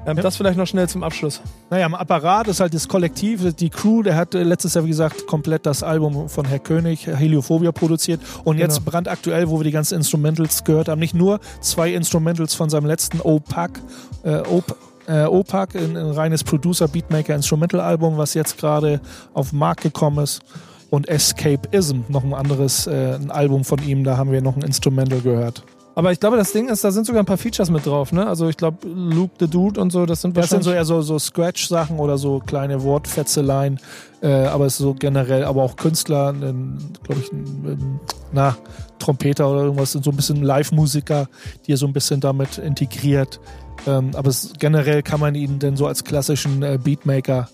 [0.06, 0.24] Ähm, Ja.
[0.24, 1.42] Das vielleicht noch schnell zum Abschluss.
[1.72, 4.90] Naja, im Apparat ist halt das Kollektiv, die Crew, der hat äh, letztes Jahr, wie
[4.90, 8.22] gesagt, komplett das Album von Herr König, Heliophobia, produziert.
[8.44, 8.92] Und jetzt Genau.
[8.92, 13.20] brandaktuell, wo wir die ganzen Instrumentals gehört haben, nicht nur zwei Instrumentals von seinem letzten
[13.22, 13.80] OPAC,
[14.24, 14.76] äh, OP,
[15.08, 19.02] äh, OPAC, ein, ein reines Producer, Beatmaker, Instrumental-Album, was jetzt gerade
[19.34, 20.42] auf den Markt gekommen ist.
[20.90, 24.62] Und Escapeism, noch ein anderes äh, ein Album von ihm, da haben wir noch ein
[24.62, 25.64] Instrumental gehört.
[25.96, 28.28] Aber ich glaube, das Ding ist, da sind sogar ein paar Features mit drauf, ne?
[28.28, 30.90] Also ich glaube, Luke the Dude und so, das sind Das sind so wahrscheinlich...
[30.90, 33.80] eher so, so Scratch-Sachen oder so kleine Wortfetzeleien,
[34.22, 38.02] äh, aber es ist so generell, aber auch Künstler, glaube ich, ein,
[38.34, 38.58] na,
[39.00, 41.28] Trompeter oder irgendwas, sind so ein bisschen Live-Musiker,
[41.66, 43.40] die er so ein bisschen damit integriert.
[43.88, 47.50] Ähm, aber es, generell kann man ihn denn so als klassischen äh, Beatmaker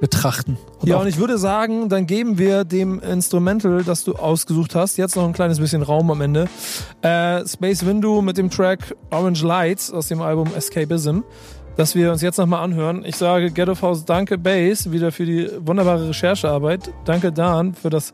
[0.00, 0.58] betrachten.
[0.80, 4.96] Und ja, und ich würde sagen, dann geben wir dem Instrumental, das du ausgesucht hast,
[4.98, 6.48] jetzt noch ein kleines bisschen Raum am Ende.
[7.02, 11.20] Äh, Space Window mit dem Track Orange Lights aus dem Album Escapism,
[11.76, 13.04] das wir uns jetzt nochmal anhören.
[13.04, 16.90] Ich sage Ghetto Faust, danke Base, wieder für die wunderbare Recherchearbeit.
[17.04, 18.12] Danke Dan für das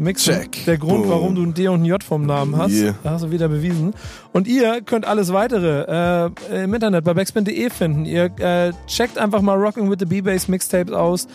[0.00, 0.34] Mixen.
[0.34, 0.64] Check.
[0.64, 1.10] Der Grund, Boom.
[1.10, 2.94] warum du ein D und ein J vom Namen hast, Yeah.
[3.04, 3.92] hast du wieder bewiesen.
[4.32, 8.06] Und ihr könnt alles weitere äh, im Internet bei backspin.de finden.
[8.06, 11.28] Ihr äh, checkt einfach mal Rocking with the B-Bass Mixtapes aus.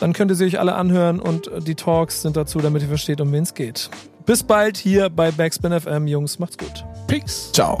[0.00, 3.20] Dann könnt ihr sie euch alle anhören und die Talks sind dazu, damit ihr versteht,
[3.20, 3.90] um wen es geht.
[4.24, 6.06] Bis bald hier bei Backspin FM.
[6.06, 6.84] Jungs, macht's gut.
[7.08, 7.50] Peace.
[7.52, 7.76] Ciao.